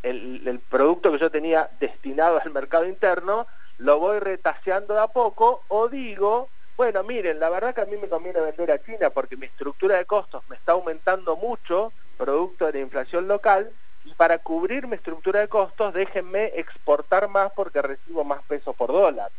el, 0.03 0.61
producto 0.69 1.11
que 1.11 1.19
yo 1.19 1.29
tenía 1.29 1.69
destinado 1.79 2.39
al 2.41 2.51
mercado 2.51 2.85
interno, 2.85 3.47
lo 3.77 3.99
voy 3.99 4.19
retaseando 4.19 4.93
de 4.93 5.01
a 5.01 5.07
poco 5.07 5.63
o 5.67 5.89
digo, 5.89 6.49
bueno, 6.77 7.03
miren, 7.03 7.39
la 7.39 7.49
verdad 7.49 7.73
que 7.73 7.81
a 7.81 7.85
mí 7.85 7.97
me 7.97 8.09
conviene 8.09 8.41
vender 8.41 8.71
a 8.71 8.83
China 8.83 9.09
porque 9.09 9.37
mi 9.37 9.45
estructura 9.45 9.97
de 9.97 10.05
costos 10.05 10.43
me 10.49 10.55
está 10.55 10.73
aumentando 10.73 11.35
mucho, 11.35 11.91
producto 12.17 12.65
de 12.65 12.73
la 12.73 12.79
inflación 12.79 13.27
local 13.27 13.71
y 14.05 14.13
para 14.13 14.37
cubrir 14.37 14.87
mi 14.87 14.95
estructura 14.95 15.41
de 15.41 15.47
costos 15.47 15.93
déjenme 15.93 16.51
exportar 16.55 17.27
más 17.27 17.51
porque 17.53 17.81
recibo 17.81 18.23
más 18.23 18.41
peso 18.43 18.73
por 18.73 18.91
dólar. 18.91 19.31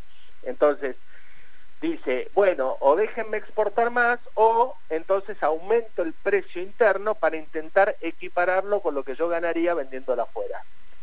Entonces, 0.43 0.97
dice, 1.93 2.31
bueno, 2.35 2.76
o 2.81 2.97
déjenme 2.97 3.37
exportar 3.37 3.90
más 3.90 4.19
o 4.35 4.76
entonces 4.88 5.43
aumento 5.43 6.02
el 6.02 6.12
precio 6.12 6.62
interno 6.62 7.14
para 7.14 7.37
intentar 7.37 7.97
equipararlo 8.00 8.81
con 8.81 8.95
lo 8.95 9.02
que 9.02 9.14
yo 9.14 9.28
ganaría 9.28 9.75
vendiéndola 9.75 10.25
afuera. 10.25 10.62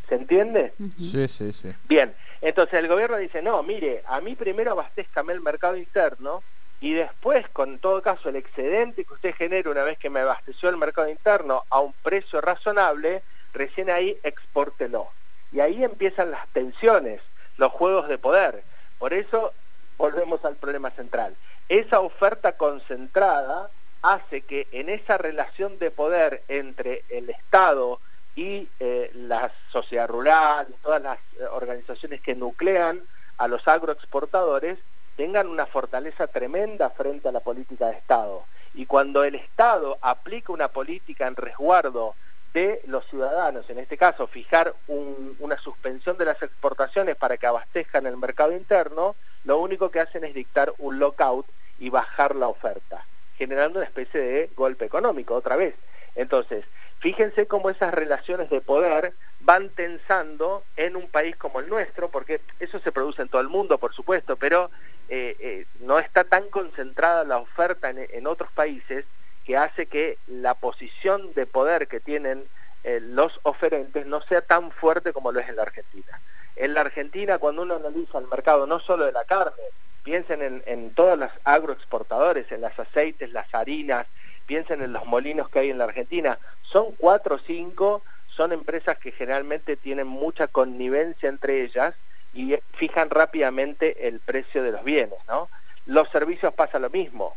¿Se 0.10 0.16
entiende? 0.16 0.74
Sí, 0.98 1.28
sí, 1.28 1.54
sí. 1.54 1.74
Bien, 1.88 2.16
entonces 2.42 2.80
el 2.80 2.88
gobierno 2.88 3.18
dice, 3.18 3.42
no, 3.42 3.64
mire, 3.64 4.04
a 4.06 4.20
mí 4.22 4.36
primero 4.36 4.72
abastezcame 4.72 5.34
el 5.34 5.42
mercado 5.42 5.78
interno 5.78 6.44
y 6.82 6.94
después, 6.94 7.48
con 7.50 7.80
todo 7.80 8.02
caso, 8.02 8.28
el 8.28 8.36
excedente 8.36 9.06
que 9.06 9.14
usted 9.14 9.34
genere 9.36 9.70
una 9.70 9.84
vez 9.84 9.98
que 9.98 10.10
me 10.10 10.20
abasteció 10.20 10.68
el 10.70 10.78
mercado 10.78 11.08
interno 11.08 11.64
a 11.70 11.80
un 11.80 11.94
precio 12.04 12.42
razonable, 12.42 13.24
recién 13.54 13.90
ahí 13.90 14.20
expórtelo. 14.24 15.08
Y 15.54 15.62
ahí 15.62 15.84
empiezan 15.84 16.32
las 16.32 16.46
tensiones, 16.50 17.22
los 17.58 17.72
juegos 17.72 18.10
de 18.10 18.18
poder. 18.18 18.64
Por 19.00 19.14
eso 19.14 19.54
volvemos 19.98 20.44
al 20.46 20.56
problema 20.56 20.92
central. 20.92 21.36
Esa 21.70 22.00
oferta 22.00 22.54
concentrada 22.54 23.70
hace 24.02 24.42
que 24.42 24.68
en 24.72 24.90
esa 24.90 25.18
relación 25.18 25.80
de 25.80 25.92
poder 25.92 26.44
entre 26.48 27.04
el 27.10 27.30
Estado 27.30 28.00
y 28.36 28.68
eh, 28.80 29.12
la 29.14 29.52
sociedad 29.72 30.08
rural 30.08 30.68
todas 30.82 31.02
las 31.02 31.20
eh, 31.40 31.46
organizaciones 31.52 32.20
que 32.22 32.36
nuclean 32.36 33.02
a 33.38 33.48
los 33.48 33.68
agroexportadores 33.68 34.78
tengan 35.16 35.48
una 35.48 35.66
fortaleza 35.66 36.28
tremenda 36.28 36.90
frente 36.90 37.30
a 37.30 37.32
la 37.32 37.40
política 37.40 37.88
de 37.88 37.98
Estado. 37.98 38.44
Y 38.74 38.86
cuando 38.86 39.24
el 39.24 39.36
Estado 39.36 39.98
aplica 40.02 40.52
una 40.52 40.70
política 40.70 41.28
en 41.28 41.36
resguardo 41.36 42.16
de 42.54 42.82
los 42.88 43.06
ciudadanos, 43.08 43.70
en 43.70 43.80
este 43.80 43.98
caso 43.98 44.28
fijar 44.28 44.74
una 44.88 45.58
suspensión 45.60 46.18
de 46.18 46.26
las 46.26 46.42
exportaciones 46.42 47.16
para 47.16 47.38
que 47.38 47.48
abastezcan 47.48 48.06
el 48.08 48.18
mercado 48.18 48.52
interno, 48.52 49.16
lo 49.44 49.58
único 49.60 49.92
que 49.92 50.00
hacen 50.00 50.24
es 50.24 50.34
dictar 50.34 50.74
un 50.78 51.00
lockout 51.00 51.46
y 51.80 51.90
bajar 51.90 52.36
la 52.36 52.48
oferta, 52.48 53.06
generando 53.38 53.80
una 53.80 53.88
especie 53.88 54.20
de 54.20 54.50
golpe 54.56 54.86
económico 54.86 55.36
otra 55.36 55.56
vez. 55.56 55.76
Entonces, 56.16 56.64
fíjense 57.00 57.48
cómo 57.48 57.70
esas 57.70 57.94
relaciones 57.94 58.50
de 58.50 58.62
poder 58.62 59.14
van 59.42 59.70
tensando 59.70 60.64
en 60.78 60.96
un 60.96 61.08
país 61.08 61.36
como 61.36 61.60
el 61.60 61.70
nuestro, 61.70 62.10
porque 62.10 62.40
eso 62.60 62.80
se 62.80 62.92
produce 62.92 63.22
en 63.22 63.28
todo 63.28 63.42
el 63.42 63.50
mundo, 63.50 63.78
por 63.78 63.94
supuesto, 63.94 64.38
pero 64.38 64.70
eh, 65.10 65.36
eh, 65.40 65.66
no 65.82 66.00
está 66.00 66.24
tan 66.24 66.50
concentrada 66.50 67.26
la 67.26 67.38
oferta 67.38 67.90
en, 67.90 68.26
otros 68.26 68.52
países 68.54 69.06
que 69.46 69.58
hace 69.58 69.86
que 69.86 70.18
la 70.28 70.54
posición 70.54 71.34
de 71.34 71.46
poder 71.46 71.88
que 71.88 72.00
tienen 72.00 72.46
eh, 72.86 73.02
los 73.02 73.40
oferentes 73.44 74.06
no 74.06 74.22
sea 74.22 74.42
tan 74.42 74.72
fuerte 74.72 75.12
como 75.12 75.34
lo 75.34 75.42
es 75.42 75.50
en 75.50 75.58
la 75.58 75.64
Argentina. 75.64 76.20
En 76.56 76.74
la 76.74 76.82
Argentina, 76.82 77.38
cuando 77.38 77.64
uno 77.64 77.76
analiza 77.76 78.20
el 78.20 78.28
mercado 78.28 78.68
no 78.68 78.80
solo 78.80 79.06
de 79.06 79.12
la 79.12 79.24
carne, 79.26 79.64
piensen 80.04 80.42
en, 80.42 80.64
en 80.66 80.94
todos 80.94 81.18
los 81.18 81.32
agroexportadores, 81.44 82.52
en 82.52 82.62
las 82.62 82.78
aceites, 82.78 83.32
las 83.32 83.54
harinas, 83.54 84.06
piensen 84.46 84.82
en 84.82 84.94
los 84.94 85.06
molinos 85.06 85.50
que 85.50 85.60
hay 85.60 85.70
en 85.70 85.78
la 85.78 85.86
Argentina, 85.86 86.38
son 86.62 86.92
cuatro 86.98 87.36
o 87.36 87.40
cinco, 87.40 88.04
son 88.28 88.52
empresas 88.52 88.98
que 88.98 89.12
generalmente 89.12 89.76
tienen 89.78 90.08
mucha 90.08 90.48
connivencia 90.48 91.30
entre 91.30 91.62
ellas 91.62 91.94
y 92.34 92.56
fijan 92.74 93.10
rápidamente 93.10 94.08
el 94.08 94.20
precio 94.20 94.64
de 94.64 94.72
los 94.72 94.84
bienes, 94.84 95.20
¿no? 95.28 95.50
Los 95.86 96.10
servicios 96.10 96.54
pasa 96.54 96.80
lo 96.80 96.90
mismo, 96.90 97.36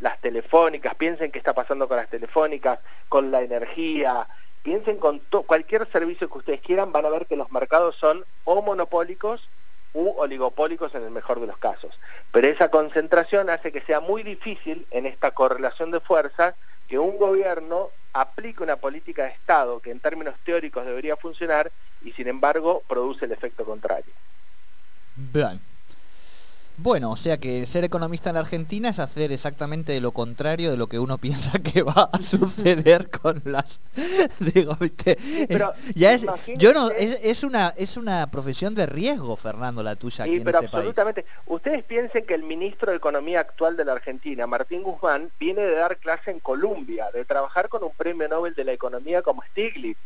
las 0.00 0.18
telefónicas, 0.20 0.94
piensen 0.94 1.30
qué 1.30 1.38
está 1.38 1.52
pasando 1.52 1.88
con 1.88 1.96
las 1.96 2.08
telefónicas, 2.08 2.78
con 3.08 3.30
la 3.30 3.42
energía, 3.42 4.26
piensen 4.62 4.98
con 4.98 5.20
cualquier 5.46 5.90
servicio 5.90 6.28
que 6.28 6.38
ustedes 6.38 6.60
quieran, 6.60 6.92
van 6.92 7.06
a 7.06 7.10
ver 7.10 7.26
que 7.26 7.36
los 7.36 7.50
mercados 7.50 7.96
son 7.96 8.24
o 8.44 8.62
monopólicos 8.62 9.48
u 9.94 10.10
oligopólicos 10.18 10.94
en 10.94 11.04
el 11.04 11.10
mejor 11.10 11.40
de 11.40 11.46
los 11.46 11.58
casos. 11.58 11.98
Pero 12.32 12.48
esa 12.48 12.70
concentración 12.70 13.50
hace 13.50 13.72
que 13.72 13.80
sea 13.82 14.00
muy 14.00 14.22
difícil 14.22 14.86
en 14.90 15.06
esta 15.06 15.30
correlación 15.30 15.90
de 15.90 16.00
fuerza 16.00 16.54
que 16.88 16.98
un 16.98 17.18
gobierno 17.18 17.90
aplique 18.12 18.62
una 18.62 18.76
política 18.76 19.24
de 19.24 19.30
Estado 19.30 19.80
que 19.80 19.90
en 19.90 20.00
términos 20.00 20.34
teóricos 20.44 20.84
debería 20.84 21.16
funcionar 21.16 21.70
y 22.02 22.12
sin 22.12 22.28
embargo 22.28 22.82
produce 22.88 23.26
el 23.26 23.32
efecto 23.32 23.64
contrario. 23.64 24.12
Bien. 25.16 25.60
Bueno, 26.80 27.10
o 27.10 27.16
sea 27.16 27.38
que 27.38 27.66
ser 27.66 27.82
economista 27.82 28.30
en 28.30 28.34
la 28.34 28.40
Argentina 28.40 28.90
es 28.90 29.00
hacer 29.00 29.32
exactamente 29.32 30.00
lo 30.00 30.12
contrario 30.12 30.70
de 30.70 30.76
lo 30.76 30.86
que 30.86 31.00
uno 31.00 31.18
piensa 31.18 31.58
que 31.58 31.82
va 31.82 32.08
a 32.12 32.20
suceder 32.20 33.10
con 33.10 33.42
las 33.44 33.80
digo, 34.54 34.76
¿viste? 34.80 35.18
pero 35.48 35.72
ya 35.96 36.12
es 36.12 36.24
yo 36.56 36.72
no 36.72 36.90
es, 36.90 37.42
una 37.42 37.74
es 37.76 37.96
una 37.96 38.30
profesión 38.30 38.76
de 38.76 38.86
riesgo, 38.86 39.34
Fernando, 39.34 39.82
la 39.82 39.96
tuya 39.96 40.24
aquí 40.24 40.38
pero 40.38 40.60
en 40.60 40.64
este 40.64 40.76
absolutamente. 40.76 41.26
Ustedes 41.46 41.82
piensen 41.82 42.24
que 42.24 42.34
el 42.34 42.44
ministro 42.44 42.92
de 42.92 42.96
Economía 42.96 43.40
actual 43.40 43.76
de 43.76 43.84
la 43.84 43.92
Argentina, 43.92 44.46
Martín 44.46 44.84
Guzmán, 44.84 45.32
viene 45.40 45.62
de 45.62 45.74
dar 45.74 45.96
clase 45.96 46.30
en 46.30 46.38
Colombia, 46.38 47.10
de 47.12 47.24
trabajar 47.24 47.68
con 47.68 47.82
un 47.82 47.92
premio 47.92 48.28
Nobel 48.28 48.54
de 48.54 48.64
la 48.64 48.72
Economía 48.72 49.22
como 49.22 49.42
Stiglitz. 49.50 49.98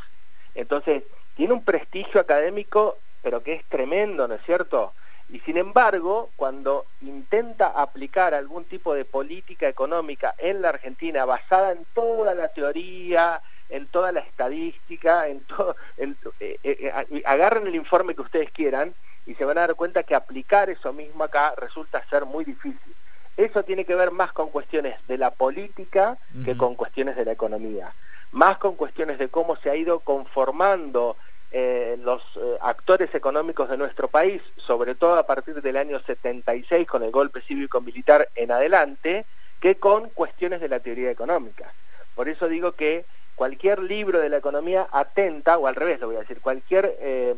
Entonces, 0.55 1.03
tiene 1.37 1.53
un 1.53 1.65
prestigio 1.65 2.21
académico, 2.21 2.97
pero 3.23 3.43
que 3.43 3.55
es 3.55 3.65
tremendo, 3.69 4.27
¿no 4.27 4.35
es 4.35 4.43
cierto? 4.45 4.95
Y 5.33 5.41
sin 5.41 5.57
embargo, 5.57 6.29
cuando 6.37 6.85
intenta 7.01 7.69
aplicar 7.69 8.35
algún 8.35 8.65
tipo 8.67 8.93
de 8.93 9.07
política 9.07 9.67
económica 9.67 10.35
en 10.37 10.61
la 10.61 10.69
Argentina 10.69 11.25
basada 11.25 11.73
en 11.73 11.87
toda 11.95 12.35
la 12.35 12.49
teoría, 12.49 13.41
en 13.71 13.87
toda 13.87 14.13
la 14.13 14.21
estadística, 14.21 15.27
en 15.29 15.41
todo, 15.45 15.75
eh, 15.97 16.15
eh, 16.39 16.59
eh, 16.63 17.23
agarren 17.25 17.67
el 17.67 17.75
informe 17.75 18.15
que 18.15 18.21
ustedes 18.21 18.51
quieran 18.51 18.95
y 19.25 19.35
se 19.35 19.47
van 19.47 19.57
a 19.57 19.63
dar 19.63 19.75
cuenta 19.75 20.03
que 20.03 20.15
aplicar 20.15 20.69
eso 20.69 20.93
mismo 20.93 21.25
acá 21.25 21.55
resulta 21.57 22.05
ser 22.11 22.27
muy 22.27 22.45
difícil. 22.45 22.95
Eso 23.39 23.63
tiene 23.63 23.87
que 23.87 23.95
ver 23.95 24.11
más 24.11 24.33
con 24.33 24.51
cuestiones 24.51 24.97
de 25.09 25.17
la 25.17 25.31
política 25.31 26.19
que 26.45 26.55
con 26.59 26.75
cuestiones 26.75 27.17
de 27.17 27.25
la 27.25 27.33
economía, 27.33 27.95
más 28.33 28.59
con 28.59 28.75
cuestiones 28.75 29.19
de 29.19 29.31
cómo 29.31 29.57
se 29.57 29.71
ha 29.71 29.77
ido 29.77 30.01
conformando 30.01 31.17
eh, 31.55 31.99
los 32.03 32.23
eh, 32.37 32.57
actores 32.63 33.15
económicos 33.15 33.69
de 33.69 33.77
nuestro 33.77 34.09
país, 34.09 34.41
sobre 34.57 34.95
todo 34.95 35.17
a 35.17 35.27
partir 35.27 35.61
del 35.61 35.77
año 35.77 36.01
76 36.01 36.89
con 36.89 37.03
el 37.03 37.11
golpe 37.11 37.43
cívico-militar 37.43 38.31
en 38.37 38.53
adelante, 38.53 39.27
que 39.61 39.75
con 39.75 40.09
cuestiones 40.09 40.63
de 40.63 40.71
la 40.71 40.81
teoría 40.81 41.11
económica. 41.11 41.71
Por 42.15 42.31
eso 42.31 42.49
digo 42.49 42.73
que 42.73 43.05
cualquier 43.35 43.81
libro 43.81 44.19
de 44.19 44.31
la 44.31 44.39
economía 44.39 44.89
atenta, 44.91 45.59
o 45.59 45.67
al 45.67 45.75
revés 45.75 46.01
lo 46.01 46.07
voy 46.07 46.17
a 46.17 46.21
decir, 46.21 46.41
cualquier, 46.41 46.97
eh, 47.01 47.35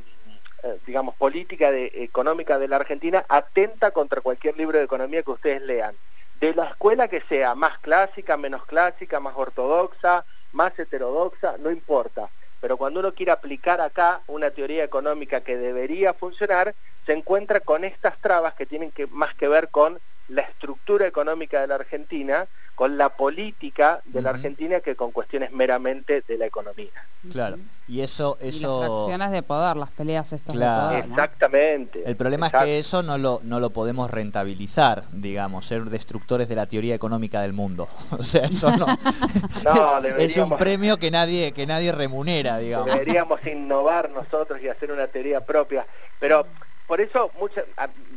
digamos, 0.87 1.17
política 1.17 1.73
de, 1.73 1.91
económica 1.95 2.61
de 2.61 2.69
la 2.69 2.77
Argentina 2.77 3.25
atenta 3.29 3.91
contra 3.91 4.21
cualquier 4.21 4.57
libro 4.57 4.79
de 4.79 4.85
economía 4.85 5.25
que 5.25 5.33
ustedes 5.33 5.63
lean. 5.63 5.97
De 6.39 6.55
la 6.55 6.67
escuela 6.67 7.09
que 7.09 7.21
sea 7.23 7.57
más 7.57 7.81
clásica, 7.81 8.37
menos 8.37 8.65
clásica, 8.65 9.19
más 9.19 9.35
ortodoxa, 9.37 10.25
más 10.53 10.79
heterodoxa, 10.79 11.57
no 11.59 11.73
importa 11.73 12.31
pero 12.65 12.79
cuando 12.79 13.01
uno 13.01 13.13
quiere 13.13 13.31
aplicar 13.31 13.83
acá 13.83 14.23
una 14.27 14.51
teoría 14.51 14.85
económica 14.85 15.43
que 15.43 15.59
debería 15.59 16.15
funcionar, 16.15 16.75
se 17.05 17.13
encuentra 17.13 17.61
con 17.61 17.85
estas 17.85 18.19
trabas 18.23 18.55
que 18.55 18.65
tienen 18.65 18.91
que, 18.91 19.07
más 19.09 19.35
que 19.35 19.49
ver 19.49 19.69
con 19.69 20.01
la 20.29 20.43
estructura 20.43 21.07
económica 21.07 21.61
de 21.61 21.67
la 21.67 21.75
Argentina, 21.75 22.47
con 22.75 22.99
la 22.99 23.11
política 23.11 24.01
de 24.05 24.21
la 24.21 24.31
Argentina 24.31 24.81
que 24.81 24.97
con 24.97 25.13
cuestiones 25.13 25.53
meramente 25.53 26.23
de 26.27 26.39
la 26.39 26.47
economía. 26.47 26.91
Claro. 27.31 27.57
Y 27.87 28.01
eso 28.01 28.37
eso 28.41 28.81
las 28.81 28.91
acciones 28.91 29.31
de 29.31 29.43
poder, 29.43 29.77
las 29.77 29.91
peleas 29.91 30.33
estas 30.33 30.55
de 30.55 30.61
poder, 30.61 31.05
Exactamente. 31.05 32.03
El 32.05 32.17
problema 32.17 32.49
es 32.49 32.53
que 32.53 32.79
eso 32.79 33.03
no 33.03 33.17
lo 33.17 33.41
no 33.45 33.61
lo 33.61 33.71
podemos 33.71 34.11
rentabilizar, 34.11 35.05
digamos, 35.13 35.67
ser 35.67 35.85
destructores 35.85 36.49
de 36.49 36.57
la 36.57 36.67
teoría 36.67 36.95
económica 36.95 37.43
del 37.43 37.53
mundo. 37.53 37.89
o 38.19 38.23
sea, 38.25 38.47
eso 38.47 38.71
no, 38.77 38.87
es, 40.19 40.37
un 40.37 40.57
premio 40.57 40.97
que 40.97 41.11
nadie 41.11 41.53
que 41.53 41.67
nadie 41.67 41.93
remunera, 41.93 42.59
digamos. 42.59 42.87
Deberíamos 42.87 43.47
innovar 43.47 44.11
nosotros 44.11 44.61
y 44.61 44.69
hacer 44.69 44.91
una 44.91 45.07
teoría 45.07 45.43
propia, 45.43 45.87
pero 46.19 46.47
por 46.87 47.01
eso 47.01 47.33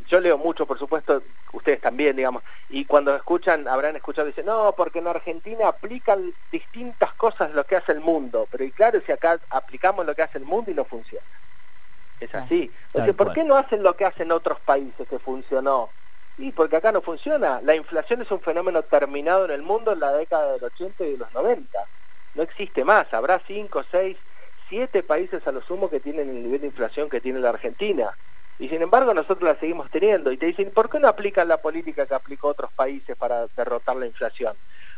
yo 0.08 0.19
leo 0.19 0.38
mucho, 0.38 0.65
por 0.65 0.77
supuesto, 0.77 1.23
ustedes 1.53 1.80
también, 1.80 2.15
digamos, 2.15 2.43
y 2.69 2.86
cuando 2.86 3.15
escuchan, 3.15 3.67
habrán 3.67 3.95
escuchado, 3.95 4.27
dicen, 4.27 4.45
no, 4.45 4.73
porque 4.75 4.99
en 4.99 5.08
Argentina 5.08 5.67
aplican 5.67 6.34
distintas 6.51 7.13
cosas 7.15 7.53
lo 7.53 7.65
que 7.65 7.77
hace 7.77 7.93
el 7.93 8.01
mundo, 8.01 8.47
pero 8.51 8.63
y 8.63 8.71
claro, 8.71 9.01
si 9.06 9.12
acá 9.12 9.39
aplicamos 9.49 10.06
lo 10.06 10.13
que 10.15 10.23
hace 10.23 10.38
el 10.38 10.45
mundo 10.45 10.71
y 10.71 10.73
no 10.73 10.86
funciona. 10.86 11.25
Es 12.19 12.34
así. 12.34 12.73
Entonces, 12.88 13.15
¿por 13.15 13.32
qué 13.34 13.43
no 13.43 13.56
hacen 13.56 13.84
lo 13.84 13.95
que 13.95 14.06
hacen 14.06 14.32
otros 14.32 14.60
países 14.62 15.08
que 15.08 15.19
funcionó? 15.19 15.91
Y 16.38 16.51
porque 16.51 16.75
acá 16.75 16.91
no 16.91 17.01
funciona. 17.01 17.62
La 17.63 17.75
inflación 17.75 18.21
es 18.21 18.32
un 18.32 18.41
fenómeno 18.41 18.84
terminado 18.84 19.45
en 19.45 19.51
el 19.51 19.62
mundo 19.62 19.93
en 19.93 19.99
la 19.99 20.12
década 20.13 20.53
del 20.53 20.63
80 20.63 21.06
y 21.06 21.12
de 21.12 21.17
los 21.17 21.32
90. 21.34 21.80
No 22.34 22.43
existe 22.43 22.84
más. 22.84 23.12
Habrá 23.13 23.41
5, 23.45 23.84
6, 23.91 24.17
7 24.69 25.03
países 25.03 25.45
a 25.47 25.51
lo 25.51 25.62
sumo 25.62 25.89
que 25.89 25.99
tienen 25.99 26.30
el 26.30 26.43
nivel 26.43 26.62
de 26.62 26.67
inflación 26.67 27.10
que 27.10 27.21
tiene 27.21 27.39
la 27.39 27.49
Argentina. 27.49 28.17
Y 28.59 28.69
sin 28.69 28.81
embargo 28.81 29.13
nosotros 29.13 29.43
la 29.43 29.59
seguimos 29.59 29.89
teniendo. 29.91 30.31
Y 30.31 30.37
te 30.37 30.47
dicen, 30.47 30.71
¿por 30.71 30.89
qué 30.89 30.99
no 30.99 31.07
aplican 31.07 31.47
la 31.47 31.57
política 31.57 32.05
que 32.05 32.15
aplicó 32.15 32.49
otros 32.49 32.71
países 32.73 33.15
para 33.15 33.47
derrotar 33.55 33.95
la 33.97 34.07
inflación? 34.07 34.55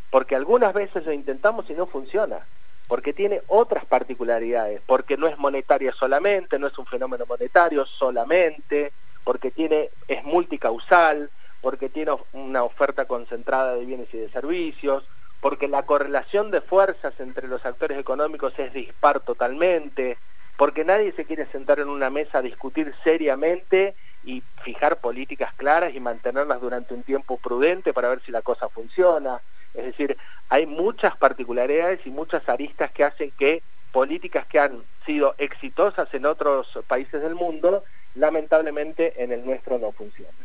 Porque 0.10 0.36
algunas 0.36 0.74
veces 0.74 1.06
lo 1.06 1.14
intentamos 1.14 1.70
y 1.70 1.74
no 1.74 1.86
funciona. 1.86 2.40
Porque 2.88 3.14
tiene 3.14 3.42
otras 3.48 3.86
particularidades. 3.86 4.82
Porque 4.86 5.18
no 5.18 5.28
es 5.28 5.38
monetaria 5.38 5.94
solamente, 5.94 6.58
no 6.58 6.68
es 6.68 6.78
un 6.78 6.86
fenómeno 6.86 7.26
monetario 7.28 7.86
solamente. 7.86 8.94
Porque 9.24 9.52
tiene, 9.52 9.90
es 10.08 10.24
multicausal. 10.24 11.30
porque 11.62 11.90
tiene 11.90 12.12
una 12.34 12.64
oferta 12.64 13.06
concentrada 13.06 13.76
de 13.76 13.86
bienes 13.86 14.08
y 14.14 14.18
de 14.18 14.30
servicios, 14.30 15.04
porque 15.42 15.68
la 15.68 15.84
correlación 15.84 16.52
de 16.52 16.62
fuerzas 16.62 17.20
entre 17.20 17.48
los 17.48 17.66
actores 17.66 17.98
económicos 17.98 18.54
es 18.58 18.74
dispar 18.74 19.20
totalmente, 19.20 20.18
porque 20.60 20.84
nadie 20.84 21.14
se 21.14 21.24
quiere 21.24 21.50
sentar 21.54 21.80
en 21.80 21.88
una 21.88 22.10
mesa 22.10 22.40
a 22.40 22.42
discutir 22.42 22.94
seriamente 23.06 23.96
y 24.26 24.44
fijar 24.62 24.98
políticas 24.98 25.54
claras 25.56 25.96
y 25.96 26.02
mantenerlas 26.02 26.60
durante 26.60 26.94
un 26.94 27.02
tiempo 27.04 27.38
prudente 27.38 27.94
para 27.94 28.10
ver 28.10 28.22
si 28.26 28.34
la 28.34 28.42
cosa 28.42 28.68
funciona. 28.68 29.40
Es 29.74 29.86
decir, 29.86 30.18
hay 30.50 30.66
muchas 30.66 31.16
particularidades 31.16 32.02
y 32.06 32.10
muchas 32.10 32.48
aristas 32.50 32.92
que 32.92 33.06
hacen 33.06 33.32
que 33.40 33.64
políticas 33.94 34.46
que 34.48 34.60
han 34.60 34.84
sido 35.06 35.34
exitosas 35.38 36.14
en 36.14 36.26
otros 36.26 36.68
países 36.88 37.22
del 37.22 37.36
mundo, 37.36 37.86
lamentablemente 38.16 39.24
en 39.24 39.32
el 39.32 39.46
nuestro 39.46 39.80
no 39.80 39.94
funcionan. 39.94 40.36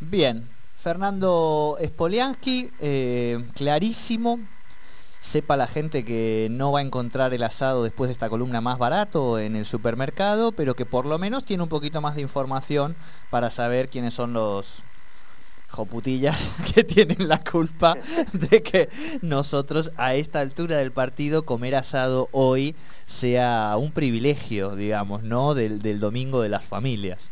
Bien, 0.00 0.46
Fernando 0.76 1.78
Spoliansky, 1.82 2.70
eh, 2.78 3.38
clarísimo. 3.54 4.38
Sepa 5.22 5.56
la 5.56 5.68
gente 5.68 6.04
que 6.04 6.48
no 6.50 6.72
va 6.72 6.80
a 6.80 6.82
encontrar 6.82 7.32
el 7.32 7.44
asado 7.44 7.84
después 7.84 8.08
de 8.08 8.12
esta 8.12 8.28
columna 8.28 8.60
más 8.60 8.76
barato 8.76 9.38
en 9.38 9.54
el 9.54 9.66
supermercado, 9.66 10.50
pero 10.50 10.74
que 10.74 10.84
por 10.84 11.06
lo 11.06 11.16
menos 11.16 11.44
tiene 11.44 11.62
un 11.62 11.68
poquito 11.68 12.00
más 12.00 12.16
de 12.16 12.22
información 12.22 12.96
para 13.30 13.48
saber 13.48 13.88
quiénes 13.88 14.14
son 14.14 14.32
los 14.32 14.82
joputillas 15.68 16.50
que 16.74 16.82
tienen 16.82 17.28
la 17.28 17.38
culpa 17.38 17.96
de 18.32 18.64
que 18.64 18.88
nosotros 19.22 19.92
a 19.96 20.16
esta 20.16 20.40
altura 20.40 20.76
del 20.78 20.90
partido 20.90 21.44
comer 21.44 21.76
asado 21.76 22.28
hoy 22.32 22.74
sea 23.06 23.76
un 23.78 23.92
privilegio, 23.92 24.74
digamos, 24.74 25.22
¿no? 25.22 25.54
Del, 25.54 25.80
del 25.80 26.00
domingo 26.00 26.42
de 26.42 26.48
las 26.48 26.64
familias. 26.64 27.30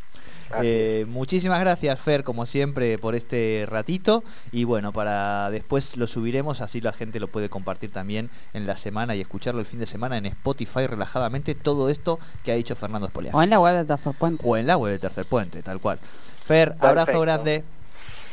Eh, 0.62 1.04
muchísimas 1.08 1.60
gracias, 1.60 1.98
Fer, 2.00 2.24
como 2.24 2.46
siempre, 2.46 2.98
por 2.98 3.14
este 3.14 3.66
ratito. 3.68 4.24
Y 4.52 4.64
bueno, 4.64 4.92
para 4.92 5.50
después 5.50 5.96
lo 5.96 6.06
subiremos, 6.06 6.60
así 6.60 6.80
la 6.80 6.92
gente 6.92 7.20
lo 7.20 7.28
puede 7.28 7.48
compartir 7.48 7.90
también 7.92 8.30
en 8.52 8.66
la 8.66 8.76
semana 8.76 9.14
y 9.14 9.20
escucharlo 9.20 9.60
el 9.60 9.66
fin 9.66 9.80
de 9.80 9.86
semana 9.86 10.18
en 10.18 10.26
Spotify 10.26 10.86
relajadamente. 10.86 11.54
Todo 11.54 11.88
esto 11.88 12.18
que 12.44 12.52
ha 12.52 12.54
dicho 12.54 12.74
Fernando 12.74 13.06
Espoliar. 13.06 13.34
O 13.34 13.42
en 13.42 13.50
la 13.50 13.60
web 13.60 13.76
de 13.76 13.84
Tercer 13.84 14.14
Puente. 14.14 14.44
O 14.46 14.56
en 14.56 14.66
la 14.66 14.76
web 14.76 14.92
de 14.92 14.98
Tercer 14.98 15.26
Puente, 15.26 15.62
tal 15.62 15.80
cual. 15.80 15.98
Fer, 16.44 16.74
abrazo 16.80 17.20
grande. 17.20 17.64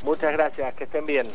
Muchas 0.04 0.32
gracias, 0.32 0.74
que 0.76 0.84
estén 0.86 1.06
bien. 1.06 1.28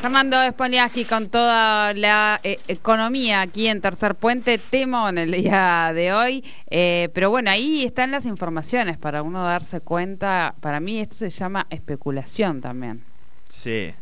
Fernando 0.00 0.40
Espoliaski 0.42 1.04
con 1.04 1.28
toda 1.28 1.92
la 1.94 2.40
eh, 2.44 2.58
economía 2.68 3.40
aquí 3.40 3.66
en 3.66 3.80
Tercer 3.80 4.14
Puente, 4.14 4.58
temo 4.58 5.08
en 5.08 5.18
el 5.18 5.32
día 5.32 5.92
de 5.94 6.12
hoy, 6.12 6.44
eh, 6.70 7.08
pero 7.14 7.30
bueno, 7.30 7.50
ahí 7.50 7.84
están 7.84 8.10
las 8.10 8.24
informaciones 8.24 8.98
para 8.98 9.22
uno 9.22 9.44
darse 9.44 9.80
cuenta, 9.80 10.54
para 10.60 10.80
mí 10.80 11.00
esto 11.00 11.16
se 11.16 11.30
llama 11.30 11.66
especulación 11.70 12.60
también. 12.60 13.02
Sí, 13.48 13.92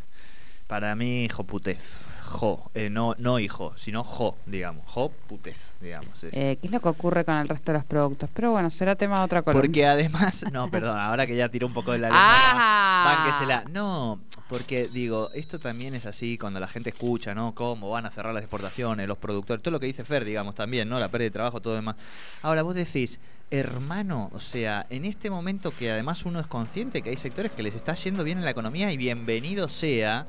para 0.66 0.94
mí 0.94 1.28
joputez 1.28 2.04
jo, 2.35 2.70
eh, 2.75 2.90
no, 2.90 3.14
no 3.18 3.38
hijo, 3.38 3.73
sino 3.77 4.03
jo, 4.03 4.37
digamos, 4.44 4.85
jo 4.87 5.12
putez, 5.29 5.73
digamos. 5.81 6.25
Eh, 6.25 6.59
¿Qué 6.61 6.66
es 6.66 6.73
lo 6.73 6.81
que 6.81 6.88
ocurre 6.88 7.25
con 7.25 7.37
el 7.37 7.49
resto 7.49 7.70
de 7.73 7.79
los 7.79 7.85
productos? 7.87 8.29
Pero 8.35 8.51
bueno, 8.51 8.70
será 8.70 8.97
tema 8.97 9.18
de 9.18 9.23
otra 9.23 9.42
cosa. 9.42 9.57
Porque 9.57 9.87
además, 9.87 10.44
no, 10.53 10.68
perdón, 10.70 10.99
ahora 10.99 11.27
que 11.27 11.37
ya 11.37 11.49
tiró 11.49 11.68
un 11.68 11.73
poco 11.73 11.92
de 11.92 11.99
la 11.99 12.09
lengua, 12.09 12.35
ah. 12.35 13.64
No, 13.70 14.20
porque 14.49 14.88
digo, 14.88 15.31
esto 15.35 15.59
también 15.59 15.94
es 15.94 16.07
así 16.07 16.37
cuando 16.37 16.59
la 16.59 16.66
gente 16.68 16.90
escucha, 16.90 17.35
¿no? 17.35 17.55
Cómo 17.55 17.90
van 17.90 18.07
a 18.07 18.11
cerrar 18.11 18.35
las 18.35 18.42
exportaciones, 18.42 19.07
los 19.07 19.18
productores, 19.18 19.62
todo 19.62 19.73
lo 19.73 19.81
que 19.81 19.87
dice 19.87 20.05
Fer, 20.05 20.25
digamos, 20.25 20.57
también, 20.57 20.88
¿no? 20.88 20.99
La 20.99 21.09
pérdida 21.09 21.27
de 21.27 21.33
trabajo, 21.33 21.61
todo 21.61 21.75
demás. 21.75 21.94
Ahora 22.42 22.62
vos 22.62 22.75
decís, 22.75 23.20
hermano, 23.51 24.31
o 24.33 24.40
sea, 24.40 24.87
en 24.90 25.05
este 25.05 25.31
momento 25.31 25.70
que 25.70 25.92
además 25.92 26.25
uno 26.25 26.40
es 26.40 26.47
consciente 26.47 27.03
que 27.03 27.11
hay 27.11 27.16
sectores 27.16 27.53
que 27.53 27.62
les 27.62 27.75
está 27.75 27.94
yendo 27.94 28.25
bien 28.25 28.38
en 28.38 28.44
la 28.44 28.51
economía 28.51 28.90
y 28.90 28.97
bienvenido 28.97 29.68
sea, 29.68 30.27